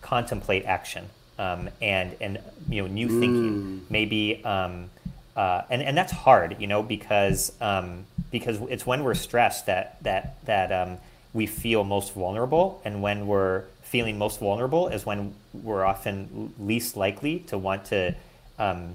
[0.00, 1.08] contemplate action
[1.40, 2.38] um, and and
[2.68, 3.20] you know new mm.
[3.20, 4.90] thinking, maybe um,
[5.34, 10.02] uh, and and that's hard, you know, because um, because it's when we're stressed that
[10.02, 10.98] that that um,
[11.32, 16.96] we feel most vulnerable, and when we're feeling most vulnerable is when we're often least
[16.96, 18.14] likely to want to,
[18.58, 18.94] um,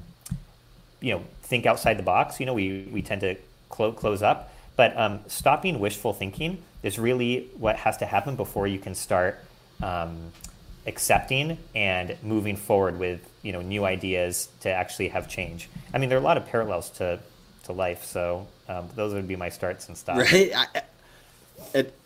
[1.02, 2.40] you know, think outside the box.
[2.40, 3.36] You know, we we tend to
[3.70, 8.68] clo- close up, but um, stopping wishful thinking is really what has to happen before
[8.68, 9.40] you can start
[9.82, 10.32] um,
[10.88, 15.70] accepting and moving forward with you know new ideas to actually have change.
[15.94, 17.20] I mean, there are a lot of parallels to
[17.64, 20.32] to life, so um, those would be my starts and stops.
[20.32, 20.52] Right.
[20.56, 20.82] I,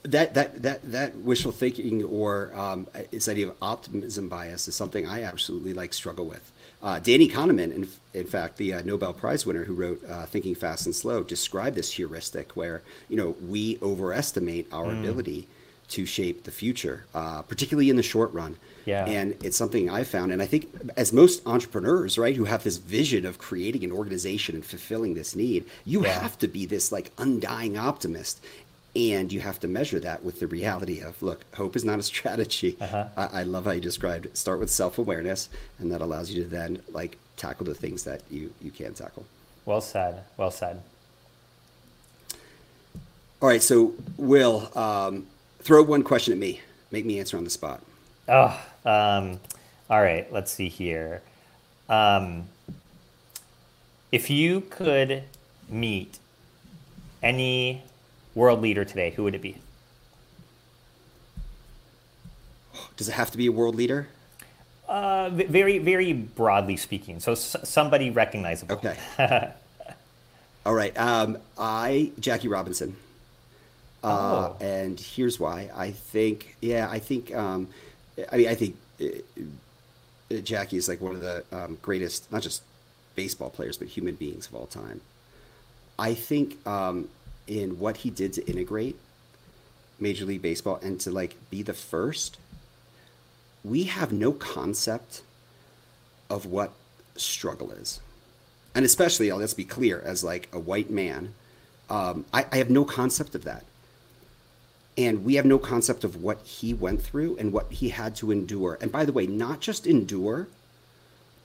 [0.04, 5.08] that that that that wishful thinking or um, this idea of optimism bias is something
[5.08, 6.52] I absolutely like struggle with.
[6.82, 10.56] Uh, Danny Kahneman, in, in fact, the uh, Nobel Prize winner who wrote uh, "Thinking
[10.56, 15.00] Fast and Slow," described this heuristic where you know we overestimate our mm.
[15.00, 15.48] ability
[15.90, 18.58] to shape the future, uh, particularly in the short run.
[18.86, 19.06] Yeah.
[19.06, 20.32] And it's something I found.
[20.32, 24.56] And I think, as most entrepreneurs, right, who have this vision of creating an organization
[24.56, 26.20] and fulfilling this need, you yeah.
[26.20, 28.44] have to be this like undying optimist.
[28.96, 32.04] And you have to measure that with the reality of look, hope is not a
[32.14, 32.76] strategy.
[32.82, 33.08] Uh-huh.
[33.16, 34.38] I, I love how you described it.
[34.38, 38.22] Start with self awareness, and that allows you to then like tackle the things that
[38.30, 39.26] you, you can tackle.
[39.66, 40.24] Well said.
[40.36, 40.82] Well said.
[43.42, 43.62] All right.
[43.62, 45.28] So, Will, um,
[45.62, 46.62] throw one question at me.
[46.92, 47.82] Make me answer on the spot.
[48.30, 49.40] Oh, um,
[49.90, 50.32] all right.
[50.32, 51.22] Let's see here.
[51.90, 52.48] Um,
[54.12, 55.24] if you could
[55.68, 56.20] meet
[57.24, 57.84] any
[58.36, 59.58] world leader today, who would it be?
[62.98, 64.08] Does it have to be a world leader?
[64.88, 67.20] Uh, very, very broadly speaking.
[67.20, 68.76] So s- somebody recognizable.
[68.76, 68.98] Okay.
[70.66, 70.98] All right.
[70.98, 72.96] Um, I Jackie Robinson.
[74.04, 74.08] Uh,
[74.52, 74.56] Oh.
[74.62, 75.70] And here's why.
[75.76, 77.68] I think, yeah, I think, um,
[78.32, 79.06] I mean, I think uh,
[80.32, 82.64] uh, Jackie is like one of the um, greatest, not just
[83.16, 85.02] baseball players, but human beings of all time.
[85.98, 87.10] I think um,
[87.48, 88.98] in what he did to integrate
[90.00, 92.38] Major League Baseball and to like be the first,
[93.64, 95.22] we have no concept
[96.30, 96.72] of what
[97.16, 98.00] struggle is.
[98.76, 101.34] And especially, let's be clear, as like a white man,
[101.90, 103.66] um, I, I have no concept of that.
[104.98, 108.32] And we have no concept of what he went through and what he had to
[108.32, 108.78] endure.
[108.82, 110.48] And by the way, not just endure,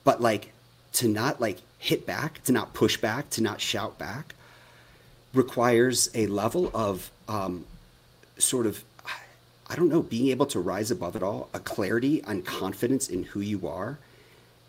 [0.03, 0.51] but like
[0.93, 4.35] to not like hit back, to not push back, to not shout back
[5.33, 7.65] requires a level of um,
[8.37, 8.83] sort of
[9.67, 13.23] I don't know, being able to rise above it all, a clarity and confidence in
[13.23, 13.97] who you are,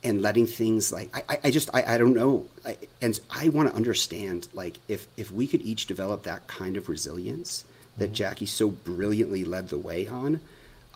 [0.03, 3.69] and letting things like I, I- just I, I don't know, I, and I want
[3.71, 7.65] to understand like if if we could each develop that kind of resilience
[7.99, 10.41] that Jackie so brilliantly led the way on,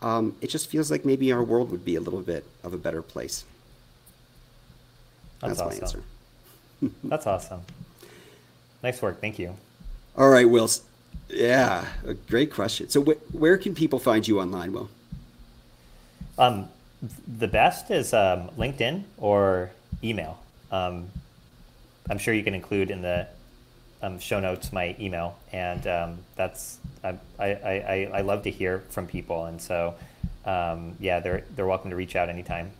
[0.01, 2.77] um, it just feels like maybe our world would be a little bit of a
[2.77, 3.45] better place.
[5.39, 6.03] That's, That's, my awesome.
[6.81, 6.93] answer.
[7.03, 7.61] That's awesome.
[8.83, 9.21] Nice work.
[9.21, 9.55] Thank you.
[10.17, 10.69] All right, Will.
[11.29, 12.89] Yeah, a great question.
[12.89, 14.89] So wh- where can people find you online, Will?
[16.37, 16.67] Um,
[17.27, 19.71] the best is um, LinkedIn or
[20.03, 20.39] email.
[20.71, 21.07] Um,
[22.09, 23.27] I'm sure you can include in the
[24.01, 28.79] um, show notes my email, and um, that's I, I, I, I love to hear
[28.89, 29.95] from people, and so
[30.45, 32.71] um, yeah, they're they're welcome to reach out anytime.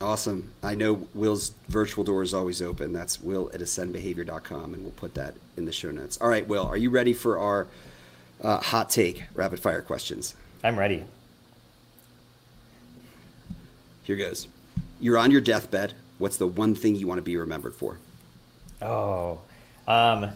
[0.00, 0.52] Awesome.
[0.64, 2.92] I know Will's virtual door is always open.
[2.92, 6.18] That's will at ascendbehavior.com, and we'll put that in the show notes.
[6.20, 7.68] All right, Will, are you ready for our
[8.42, 10.34] uh, hot take rapid fire questions?
[10.64, 11.04] I'm ready.
[14.02, 14.48] Here goes.
[15.00, 15.94] You're on your deathbed.
[16.18, 17.98] What's the one thing you want to be remembered for?
[18.82, 19.38] Oh,
[19.86, 20.30] um,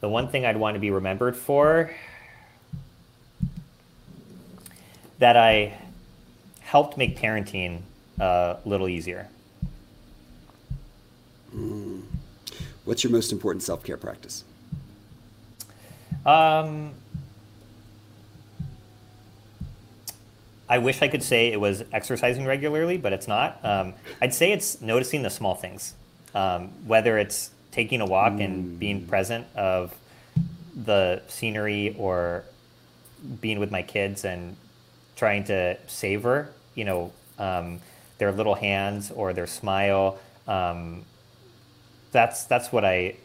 [0.00, 1.90] the one thing I'd want to be remembered for
[5.18, 5.78] that I
[6.60, 7.82] helped make parenting
[8.18, 9.28] uh, a little easier.
[12.84, 14.44] What's your most important self care practice?
[16.24, 16.94] Um,
[20.68, 23.60] I wish I could say it was exercising regularly, but it's not.
[23.62, 25.94] Um, I'd say it's noticing the small things,
[26.34, 29.94] um, whether it's taking a walk and being present of
[30.74, 32.44] the scenery or
[33.40, 34.56] being with my kids and
[35.16, 37.80] trying to savor, you know, um,
[38.18, 40.18] their little hands or their smile.
[40.46, 41.04] Um,
[42.10, 43.16] that's that's what I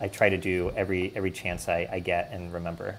[0.00, 2.98] I try to do every every chance I, I get and remember.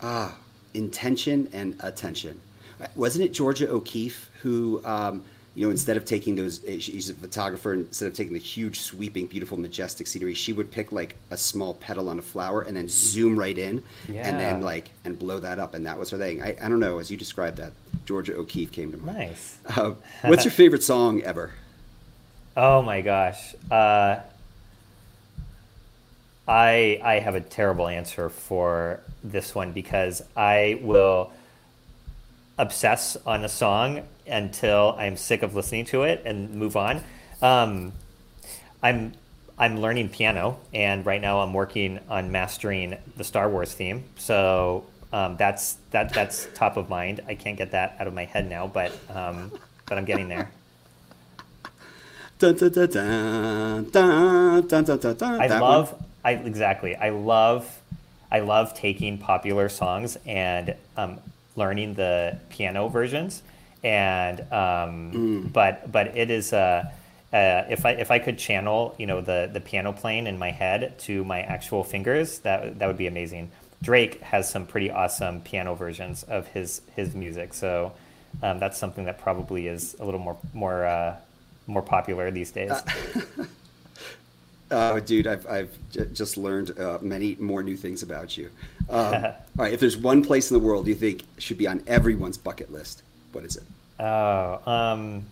[0.00, 0.36] Ah,
[0.74, 2.40] intention and attention.
[2.94, 5.24] Wasn't it Georgia O'Keeffe who, um,
[5.58, 8.78] you know, instead of taking those, eh, she's a photographer, instead of taking the huge,
[8.78, 12.76] sweeping, beautiful, majestic scenery, she would pick like a small petal on a flower and
[12.76, 15.74] then zoom right in and then like, and blow that up.
[15.74, 16.40] And that was her thing.
[16.40, 17.72] I, I don't know, as you described that,
[18.06, 19.18] Georgia O'Keeffe came to mind.
[19.18, 19.58] Nice.
[19.76, 21.50] Uh, what's your favorite song ever?
[22.56, 23.54] Oh my gosh.
[23.70, 24.18] Uh,
[26.48, 31.30] I I have a terrible answer for this one because I will
[32.58, 37.02] obsess on a song until I'm sick of listening to it and move on.
[37.40, 37.92] Um,
[38.82, 39.14] I'm
[39.60, 44.04] I'm learning piano, and right now I'm working on mastering the Star Wars theme.
[44.16, 47.20] So um, that's that that's top of mind.
[47.26, 49.50] I can't get that out of my head now, but um,
[49.86, 50.50] but I'm getting there.
[52.38, 52.90] Dun, dun, dun,
[55.40, 56.04] I love.
[56.24, 56.94] I exactly.
[56.94, 57.80] I love
[58.30, 61.18] I love taking popular songs and um,
[61.58, 63.42] learning the piano versions.
[63.84, 65.52] And um, Mm.
[65.52, 66.90] but but it is uh,
[67.32, 70.50] uh, if I if I could channel you know the the piano playing in my
[70.50, 73.50] head to my actual fingers that that would be amazing.
[73.80, 77.92] Drake has some pretty awesome piano versions of his his music, so
[78.42, 81.14] um, that's something that probably is a little more more uh,
[81.68, 82.72] more popular these days.
[84.70, 88.50] Oh, dude, I've, I've j- just learned uh, many more new things about you.
[88.88, 91.82] Um, all right, if there's one place in the world you think should be on
[91.86, 93.64] everyone's bucket list, what is it?
[94.00, 95.26] Oh, um,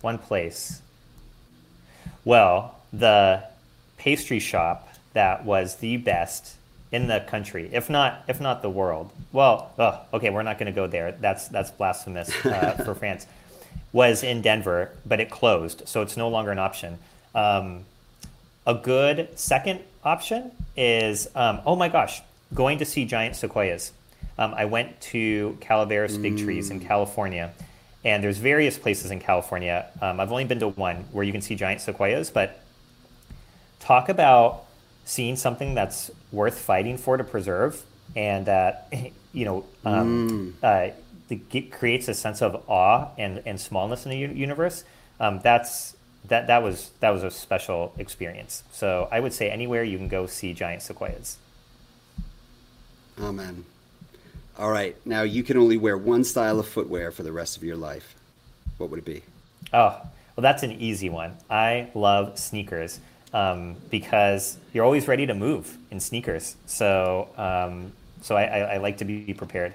[0.00, 0.82] one place.
[2.24, 3.44] Well, the
[3.96, 6.56] pastry shop that was the best
[6.92, 9.10] in the country, if not if not the world.
[9.32, 11.12] Well, oh, okay, we're not going to go there.
[11.12, 13.26] That's that's blasphemous uh, for France.
[13.92, 16.98] Was in Denver, but it closed, so it's no longer an option.
[17.34, 17.86] Um,
[18.66, 22.22] a good second option is um, oh my gosh,
[22.54, 23.92] going to see giant sequoias.
[24.38, 27.52] Um, I went to Calaveras Big Trees in California,
[28.04, 29.86] and there's various places in California.
[30.00, 32.60] Um, I've only been to one where you can see giant sequoias, but
[33.80, 34.64] talk about
[35.04, 37.82] seeing something that's worth fighting for to preserve,
[38.14, 38.92] and that
[39.32, 40.90] you know um, uh,
[41.30, 44.84] it creates a sense of awe and, and smallness in the universe.
[45.20, 45.94] Um, that's
[46.26, 48.62] that that was that was a special experience.
[48.72, 51.38] So I would say anywhere you can go see giant sequoias.
[53.20, 53.64] Amen.
[54.58, 57.62] All right, now you can only wear one style of footwear for the rest of
[57.62, 58.16] your life.
[58.76, 59.22] What would it be?
[59.72, 60.00] Oh,
[60.36, 61.36] well, that's an easy one.
[61.48, 62.98] I love sneakers
[63.32, 66.56] um, because you're always ready to move in sneakers.
[66.66, 67.92] So, um,
[68.22, 69.74] so I, I, I like to be prepared.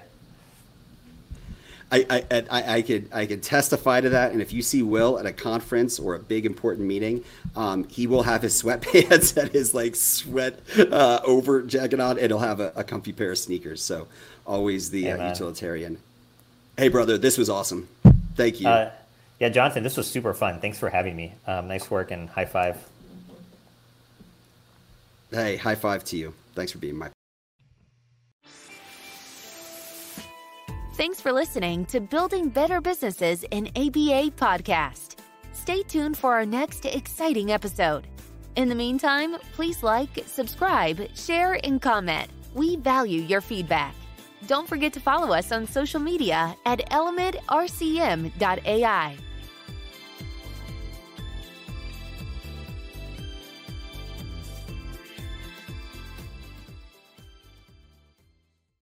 [1.92, 4.32] I, I, I, I, could I could testify to that.
[4.32, 7.24] And if you see Will at a conference or a big important meeting,
[7.54, 12.28] um, he will have his sweatpants and his like sweat uh, over jacket on, and
[12.28, 13.82] he'll have a, a, comfy pair of sneakers.
[13.82, 14.08] So
[14.46, 15.98] always the uh, utilitarian.
[16.76, 17.88] Hey, brother, this was awesome.
[18.34, 18.68] Thank you.
[18.68, 18.90] Uh,
[19.38, 20.60] yeah, Jonathan, this was super fun.
[20.60, 21.34] Thanks for having me.
[21.46, 22.78] Um, nice work and high five.
[25.30, 26.34] Hey, high five to you.
[26.54, 27.13] Thanks for being my
[30.94, 35.16] Thanks for listening to Building Better Businesses in ABA podcast.
[35.50, 38.06] Stay tuned for our next exciting episode.
[38.54, 42.30] In the meantime, please like, subscribe, share, and comment.
[42.54, 43.96] We value your feedback.
[44.46, 49.16] Don't forget to follow us on social media at elementrcm.ai.